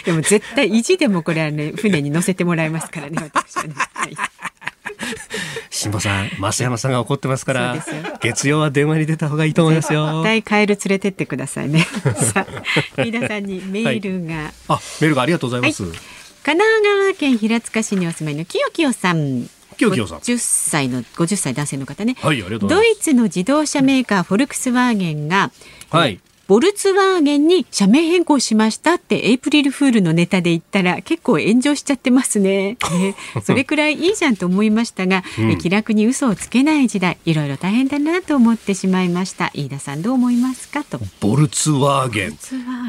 [0.06, 3.74] でも絶対意地でもこれはね、船に乗せてもらいますからね、私はね。
[3.94, 4.16] はい
[5.76, 7.86] 辛坊さん、増山さんが怒ってますから、
[8.22, 10.06] 月曜は電話に出た方がいいと思いますよ。
[10.06, 11.86] 絶対カエル連れてってくださいね。
[12.34, 15.84] さあ、皆さんにメールが、はい、あ、メールがありがとうございます。
[15.84, 15.92] はい、
[16.44, 19.50] 神奈川県平塚市にお住まいのきよきよさん。
[19.78, 20.20] きよきよさん。
[20.20, 22.16] 10歳の50歳男性の方ね。
[22.22, 22.88] はい、ありがとうございます。
[22.88, 25.52] ドイツの自動車メーカーフォルクスワーゲンが、
[25.90, 32.78] はい、ボルツワーゲンに社名変更しましたってエイプリルフールのネタで言ったら結構炎上しちゃってますね。
[32.92, 39.50] ね それくらいいいじゃんと思いましたが、うん、気楽に嘘をつけない時代いろいろ大変だなと思ってしまいました。
[39.56, 41.00] 飯田さんどう思いますかと。
[41.20, 42.38] ボルツワーゲン。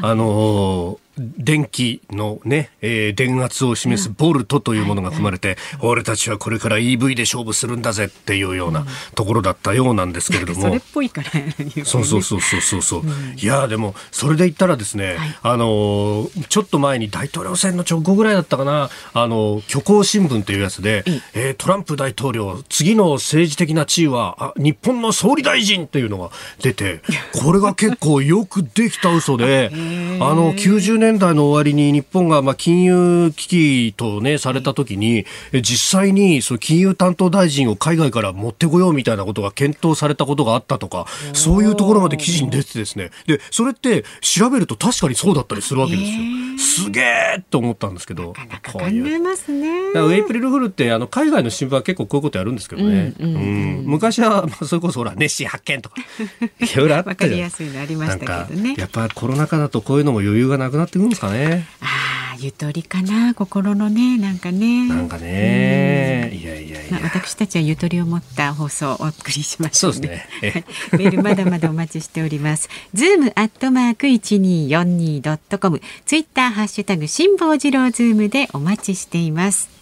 [0.02, 10.60] あのー電気のね、えー、電圧を示すボルトというものが含まれて、うん、俺たちはこれから EV で勝負するんだぜっていうようなところだったようなんですけれども。
[10.60, 11.54] それっぽいから、ね、
[11.84, 13.00] そうそうそうそうそう。
[13.00, 13.04] う。
[13.04, 21.04] ん、いやでも、それで言ったらですね、はい、あの、ちょっと前に大統領選の直後ぐらいだったかな、あの、虚構新聞というやつで、
[21.34, 27.00] えー、トランプ大統領、次の政治的な地位は、あ日本の総理大臣っていうのが出て、
[27.42, 29.70] これが結構よくできた嘘で、
[30.20, 43.10] あの、90年年代の終わりに日本がまあ金融危機とね、された時に、実際にその金融担当大臣を海外から持ってこようみたいなことが検討されたことがあったとか、そういうところまで記事に出てですね。
[43.26, 46.18] で、それって調べると確かにそうだったりするわけですよ。
[46.58, 48.28] すげえと思ったんですけど。
[48.28, 49.68] なかなか考えますね。
[49.94, 53.14] ウェイプリルフルってあの海外の新聞は結構こういうことやるんですけどね。
[53.18, 53.38] うん、うんう
[53.82, 55.96] ん、昔は、まあ、それこそほら、ネッシー発見とか、
[56.60, 57.10] いろいろあったじゃん。
[57.10, 58.74] わかりやすいのありましたけどね。
[58.76, 61.66] やっぱコロナ禍だとこういうのも余裕がなくなってくるんですかね。
[61.80, 64.88] ああ、ゆとりかな、心のね、なんかね。
[64.88, 70.64] なんかね、いやいやいや、私たちはゆとりを持った放送をお送りします、ね、そうですね。
[70.92, 72.68] メールまだまだお待ちしております。
[72.94, 79.75] ズームアットマーク一二四二ドットコム、ツイッターハッシュタグ辛坊治郎ズームでお待ちしています。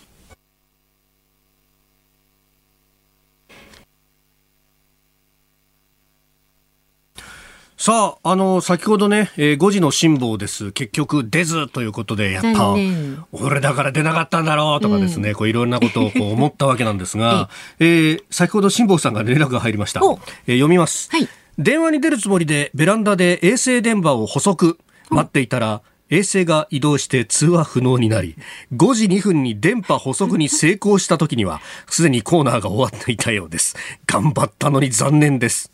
[7.84, 10.72] さあ、あの、先ほどね、えー、5時の辛抱です。
[10.72, 12.74] 結局出ずということで、やっぱ、
[13.30, 20.00] 俺だから出なかったんだろうとかですね、うん、こういろんなことをこう思ったわけなんですが、 えー、先ほど辛抱さんが連絡が入りました。
[20.00, 21.28] えー、読みます、はい。
[21.58, 24.78] 電話に出るつもりでベランダで衛星電話を補足。
[25.10, 28.36] 待っていたら、衛星が移動して通話不能になり、
[28.74, 33.76] 5時2分に電波補足に成功した時には、すでにコーナーが終わっていたようです。
[34.06, 35.72] 頑張ったのに残念です。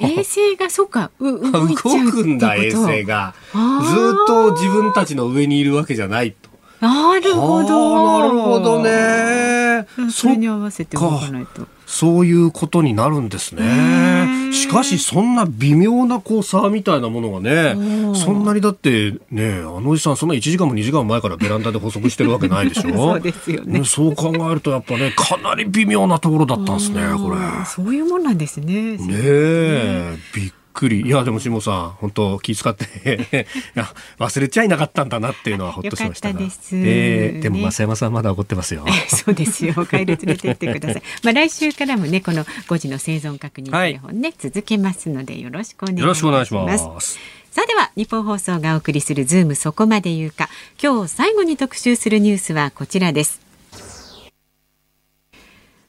[0.00, 1.10] 衛星がそうか。
[1.20, 3.34] 動くんだ衛星が。
[3.52, 6.50] ずっと自分たちの上にいるわけじゃないと。
[6.80, 8.20] なるほど。
[8.20, 9.86] なるほどね。
[10.10, 14.50] それに合わせて動かないとそういうことになるんですね。
[14.52, 22.90] しかし、そんな微妙なこう差みたいなものがね、そんなにだってね、あのおじさん、そんな1時間も2時間前からベランダで補足してるわけないでしょ？
[22.98, 23.84] そうですよね。
[23.84, 27.36] そう考えると、やっぱね、かなり微妙なところだったんですね、これ。
[27.64, 28.96] そういうもんなんですね。
[28.96, 31.02] ねえ、びっくり。
[31.02, 36.38] いや、でも、下さん、本当気遣って いや、忘れちゃいなかったんだなっていうのはほっとしましたが。
[36.38, 36.58] です。
[36.72, 38.84] えー、でも、増山さんまだ怒ってますよ。
[39.08, 39.74] そうですよ。
[39.86, 41.02] 帰る連れてってください。
[41.22, 46.02] まあ、来週からもね、この5時の生存確認テレフォンね、はい、続けますので、よろしくお願いします。
[46.02, 47.18] よろしくお願いします。
[47.54, 50.48] さあでは日本放送がお送りするズームそこまで言うか
[50.82, 53.40] 今日最後に特集するニュースはこちらです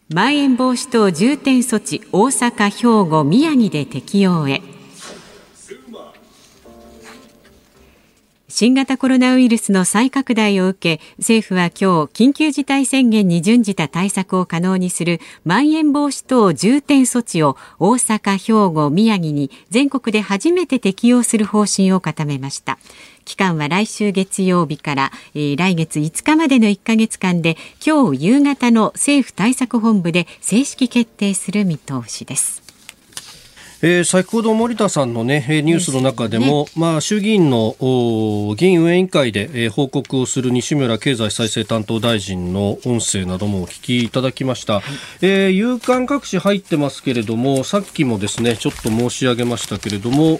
[0.07, 4.61] まん延防止等重点措置大阪兵庫宮城で適用へ
[8.57, 22.79] 新型コロナウイルスの再拡大を受け政府は今日緊急事態宣言に準じた対策を可能にするまん延防止等重点措置を大阪、兵庫、宮城に全国で初めて適用する方針を固めました。
[23.25, 32.64] 期間は来週月曜日から、えー、来月5日までの1ヶ月間で今日夕方の政府対策本部で正式決定する見通しです。
[33.81, 37.75] えー、先ほど森田さんの、ね、ニュースの中でも、ね、まあ、衆議院の
[38.55, 44.83] 議員運営委員会で、えー、報告をする西村経済再生担当大臣の音声などもお聞きいただきました、はい、
[45.21, 50.39] えー、有刊各紙入ってますけれどもさっきもですねちょっと申し上げましたけれども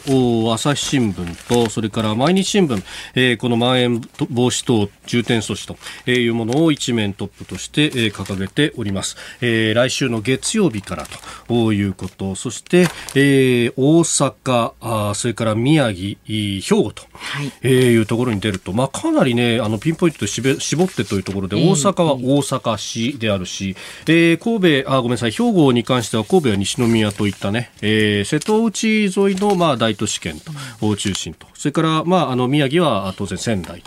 [0.54, 2.84] 朝日新聞とそれから毎日新聞、
[3.16, 5.78] えー、このまん延防止等重点措置と
[6.10, 11.06] いうものを一面トップとして、えー、掲げております、えー、来週の月曜日から
[11.48, 12.36] ということ。
[12.36, 17.52] そして、えーえー、大阪あ、それから宮城、兵庫と、はい。
[17.64, 23.76] えー、いうところに出ると、まあ、かなりね、あのピンポイントで絞ってというところで、大阪は大阪市であるし、
[24.08, 30.52] えー、神戸あ、ごめんなさい、兵庫に関しては神戸は西宮といったね、えー、瀬戸内沿いの、まあ、大都市圏と、
[30.88, 33.82] を中心と、それから、まあ、あの宮城は当然仙台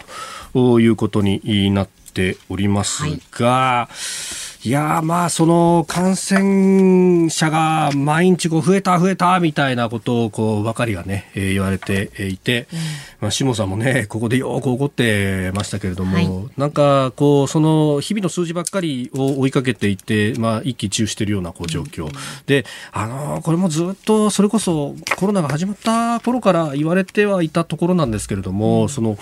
[0.53, 12.79] ということになっておりますが、はいいやまあその感染者が毎日こう増えた増えたみたいなことをこうばかりがね、えー、言われていて、うん、
[13.21, 22.13] まあ下さんもねここでよく怒ってましたけれども、はい、なんかこうその日々の数字ばっかりを追いかけていてまあ一喜一憂しているようなこう状況、うん、
[22.47, 29.19] であのこれもずっとそれこそコロナが始まった頃から言われてはいたところなんですけれども、うん、その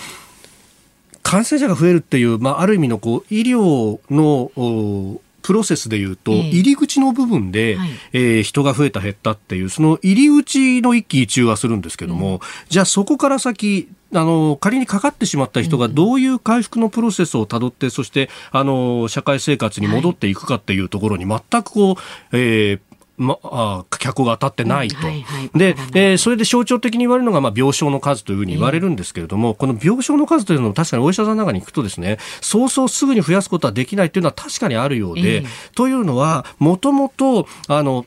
[1.22, 7.78] 感染者が増えるっていう、まあ、ある意味のこう医療のプロセスでいうと、入り口の部分で、
[8.12, 21.96] えー、人が増えた減ったっていう、その入り口の一喜一憂はするんですけども、じゃあそこから先、あの仮にかかってしまった人がどういう回復のプロセスをたどって、そしてあの社会生活に戻っていくかっていうところに全くこう、
[22.32, 22.80] えー、
[23.18, 24.96] まあ、脚光が当たってないと。
[24.96, 38.06] はいはい、で、えー、それで象徴的に言われるのが、まあ、病床の数というふうに言われるんですけれども、えー、この病床の数というのも確かにお医者さんの中に行くとですね、そうそうすぐに増やすことはできないというのは確かにあるようで、えー、というのは、もともと、あの、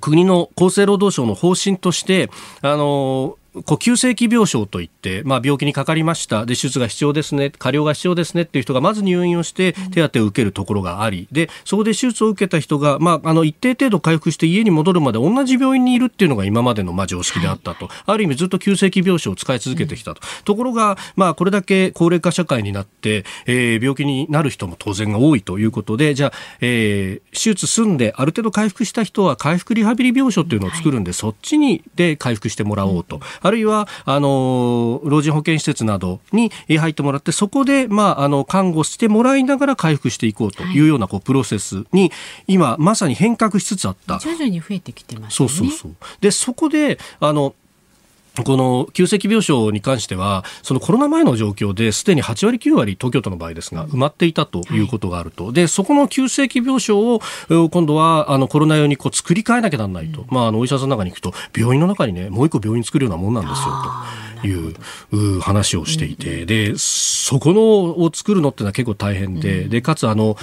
[0.00, 6.46] 国の厚生労働省の方針として、あの、こう急性期病床といって、まあ、病気にかかりました。
[6.46, 7.50] で手術が必要ですね。
[7.50, 8.42] 加療が必要ですね。
[8.42, 11.28] っていう人がまず入院をして手当を受けるところがあり。
[11.32, 40.82] でそこで手術を受けた人が、まあ、あの一定程度回復して家に戻るまで同じ病院にいるっていうのが今までのまあ常識であったと、はい、ある意味ずっと急性期病床を使い続けてきたと、うん、ところが、まあ、これだけ高齢化社会になって、えー、病気になる人も当然が多いということでじゃあ、えー、手術済んである程度回復した人は回復リハビリ病床っていうのを作るんで、はい、そっちにで回復してもらおうと、うん、あるいはあの老人保健施設などに入ってもらってそこで、まあ、あの看護してもらいながら回復していこうとい。
[40.82, 42.12] うようなこうプロセスに
[42.46, 44.18] 今まさに変革しつつあった。
[44.18, 45.96] 徐々に増えてきてます、ね、そうそうそう。
[46.20, 47.54] でそこであの
[48.44, 57.20] この急性期病床に関しては、そのコロナ前の状況ですでに8割、9割、東京都の場合ですが、埋まっていたということがあると、でそこの急性期病床を
[57.70, 63.74] 今度はあのコロナ用にこう作り変えなきゃならないと、まあ、あのお医者さんの中に行くと、病院の中にね、もう一個病院作るようなもんなんですよ
[64.42, 67.60] という話をしていて、でそこの
[68.04, 70.36] を作るのってのは結構大変で、でかつあの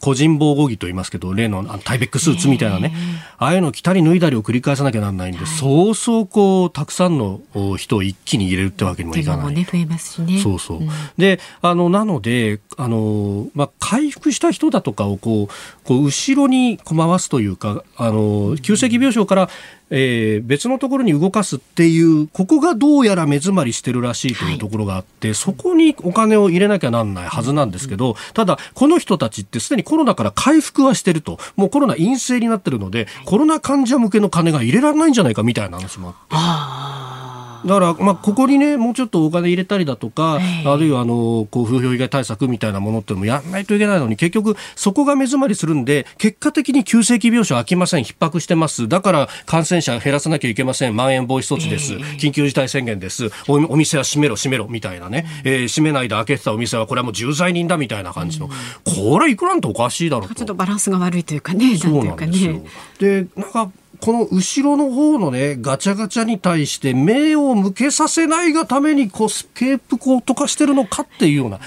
[0.00, 2.92] 個人防護着と言いますけど、例のタイベックスーツみたいなね、
[3.38, 7.40] ああいうのを着たり脱いだりを繰り返さなきゃならないんで、はい、そうそうこう、たくさんの
[7.76, 9.54] 人を一気に入れるってわけにもいかない。
[9.54, 10.40] ね、増えますしね。
[10.40, 10.78] そうそう。
[10.78, 10.88] うん、
[11.18, 19.50] で、あの、なので、あの、まあ、回復した人だとかをこう、こう後ろに回すというか、あの、急性期病床から
[19.90, 31.38] えー、別のところに動かすっていうここがどうやら目詰まりしてるらしいというところがあって、はい、そこにお金を入れなきゃなんないはずなんですけど、ただこの人たちってすでにコロナから回復はしてると。
[31.56, 37.19] もうコロナ陰性になってるのでコロナ患者向けの金が入れられないんじゃないかみたいな話もあって。
[37.64, 48.88] だから、まあ、ここにね、もうちょっとお金入れたりだとか、あるいは、あの、こう、風評被害対策みたいなものっていうのもやらないといけないのに、結局、そこが目詰まりするんで、結果的に急性期病床空きません、逼迫してます。
[48.88, 50.96] だから、感染者減らさなきゃいけません。
[50.96, 51.94] まん延防止措置です。
[51.94, 53.30] 緊急事態宣言です。
[53.48, 55.26] おお店は閉めろ、閉めろ、みたいなね。
[55.44, 58.48] えー、閉めないで開けてたお店は、これはもう重罪人だ、みたいな感じの。
[58.84, 60.34] これ、いくらんとおかしいだろうと。
[60.34, 61.78] ちょっとバランスが悪いというかね。
[61.78, 62.62] なんですよ。
[62.98, 63.70] で、なんか、
[64.00, 71.60] この後ろの方のね、ガチャガチャに対して目を向けさせないがためにこうスケープコート化してるのかっていうような。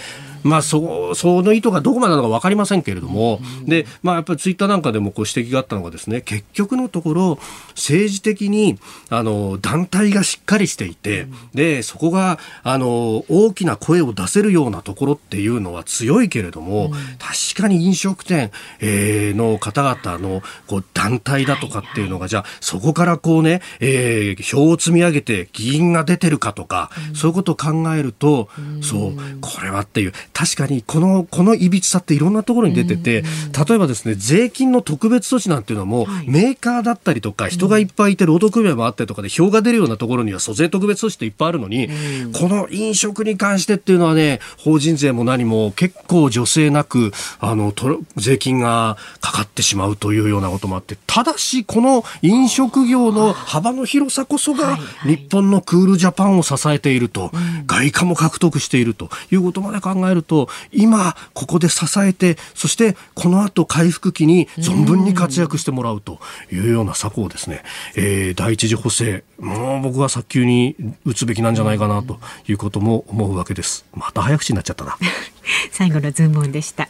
[0.43, 7.39] まあ、そその意図がどこまでなのか分かりませんけれども、でまあ、やっぱりツイッターなんかでもこう指摘があったのがですね結局のところ
[7.69, 8.77] 政治的に
[9.09, 28.49] あの団体がしっかりしていて、でそこがあの大きな声を出せるようなところっていうのは強いけれども、確かに飲食店、えー、の方々のこう団体だとかっていうのが、じゃあそこからこうね、えー、票を積み上げて議員が出てるかとか、そういうことを考えると、
[28.81, 33.23] そうこれはっていう確かにこのこのいびつさっていろんなところに出てて、
[33.67, 41.89] 例えばですね税金の特別措置なんていうのも、はい、メーカーだったりとか人がいっぱいいて労働組合もあったりとかで票が出るようなところには租税特別措置っていっぱいあるのに、
[42.34, 47.73] この飲食に関してっていうのはね法人税も何も結構助成なくあの
[48.15, 57.31] 税金がかかってしまうというようなこともあってただしこの飲食業の幅の広さこそが日本のクールジャパンを支えていると、
[57.65, 66.19] 外貨も獲得しているということまで考えると今ここで支えてそしてこの後回復期に存分に活躍してもらうと
[66.51, 67.63] いうような策をですね、
[67.95, 69.24] えー、第一次補正。
[69.39, 73.86] もう僕は早急に打つべきなんじゃないかなということも思うわけです。
[73.93, 74.97] また早口になっちゃったな。
[75.71, 76.89] 最後のズームオンでした。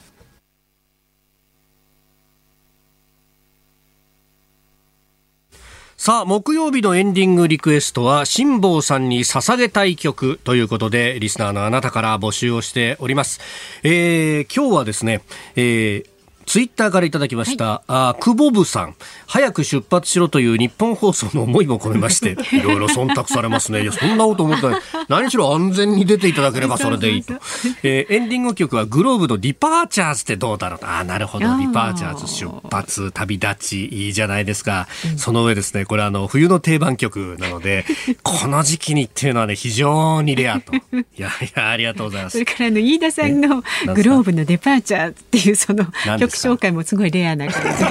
[6.05, 13.39] さあ、木曜日のエンディングリクエストは、辛坊さんに捧げたい曲ということで、リスナーのあなたから募集をしております。
[13.83, 15.21] えー、今日はですね、
[15.55, 16.05] えー、
[16.45, 18.95] ツイッターからいただきました、はい、あ久保部さん。
[19.27, 23.83] 早く出発しろという日本放送の思いも込めまして いろいろ忖度されますね。
[23.83, 27.33] いやそんなこと思ったら何しろ安全に出ていただければそれでいいと、
[27.83, 30.79] えー、エンディング曲は globe の DEPARTURES ってどうだろう。
[30.83, 31.45] あなるほど。
[31.45, 37.85] DEPARTURES 出発旅立ちいいじゃないですか、うん、その上ですねこれあの冬の定番曲なので
[38.23, 40.73] この時期にっていうのはね非常にレアと。
[40.75, 40.79] い
[41.17, 42.33] やいやありがとうございます。
[42.33, 43.63] それからあの飯田さんの
[43.93, 45.85] グローブのデパーチャーっていうその
[46.19, 47.83] 曲紹介もすごいレアな感じ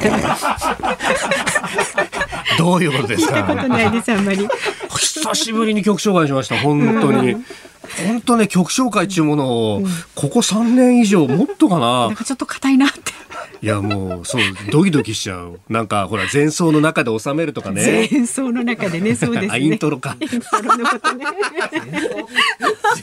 [2.59, 3.45] どういうことですか？
[3.45, 4.49] ことないですあんまり。
[4.99, 7.37] 久しぶりに曲紹介しました本当に。
[8.07, 9.83] 本当ね曲紹介っていうものを
[10.15, 12.07] ここ3年以上もっとかな。
[12.09, 13.13] なんかちょっと硬いなって。
[13.63, 15.61] いやもうそうドキドキしちゃう。
[15.69, 18.09] なんかほら前奏の中で収めるとかね。
[18.11, 19.61] 前奏の中でねそうですね。
[19.61, 20.17] イントロか。
[20.21, 21.25] イントロのことね。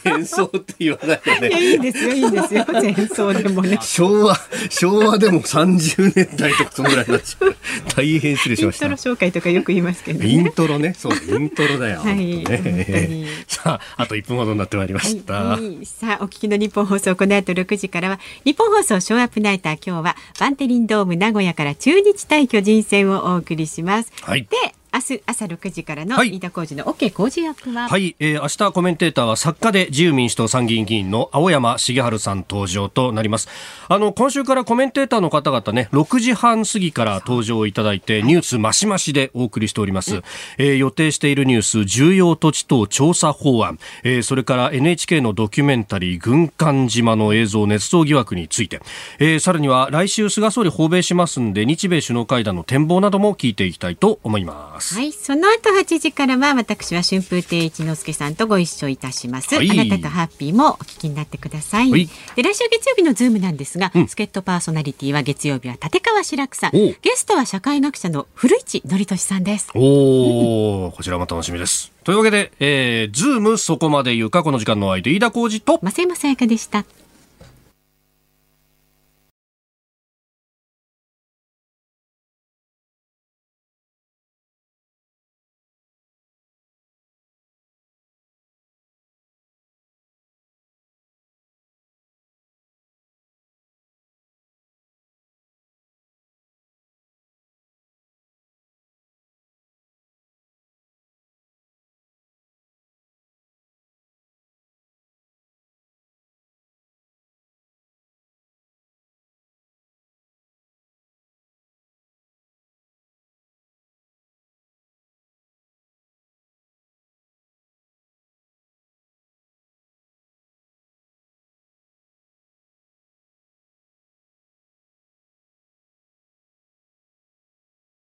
[0.04, 1.48] 前奏って言わないよね。
[1.48, 2.66] いやいいですよいいですよ。
[2.72, 3.80] 前奏でもね。
[3.82, 4.36] 昭和
[4.70, 7.56] 昭和でも30年代とかそのぐらいになっちゃう。
[7.96, 8.86] 大変失礼しました。
[8.86, 10.94] イントロ紹介とかよく言いますけど、ね、イントロね。
[10.98, 12.44] そうイントロだよ、はい。
[12.44, 24.58] ね、さああと1分ほどになってまいりました、はい、さあお聞きの日本放送この後6時からは日本放送ショーアップナイター今日はバンテリンドーム名古屋から中日対巨人戦をお送りします、はい、で
[24.92, 33.48] 明日朝6時からの飯田浩二の OK 工事役は、はい、えー、明日コメンテーターは作家で自由民主党参議院議員の青山茂春さん登場となります。
[33.88, 40.22] あの今週からコメンテーターの方々ね6時半過ぎから登場いただいてニュースましましでお送りしております、
[40.58, 48.82] えー、予定しているニュース重要土地等調査法案、えー、それから NHK のドキュメンタリー軍艦島の映像捏造疑惑について、
[49.20, 66.72] えー、さらには来週菅総理訪米しますんで日米首脳会談の展望なども聞いていきたいと思いますはいその後8時からは私は春風亭一之輔さんとご一緒いたします、はい、あなたとハッピーもお聞きになってください、はい、で来週月曜日のズームなんですが、うん、助っ人パーソナリティは月曜日は立川志らくさん。
[66.72, 69.70] ゲストは社会学者の古市憲寿さんです。
[69.74, 71.92] おお、こちらも楽しみです。
[72.04, 75.80] というわけで、えー、ズームそこまで言うかこの時間の相手飯田浩司と。
[75.82, 76.86] 増山さやかでした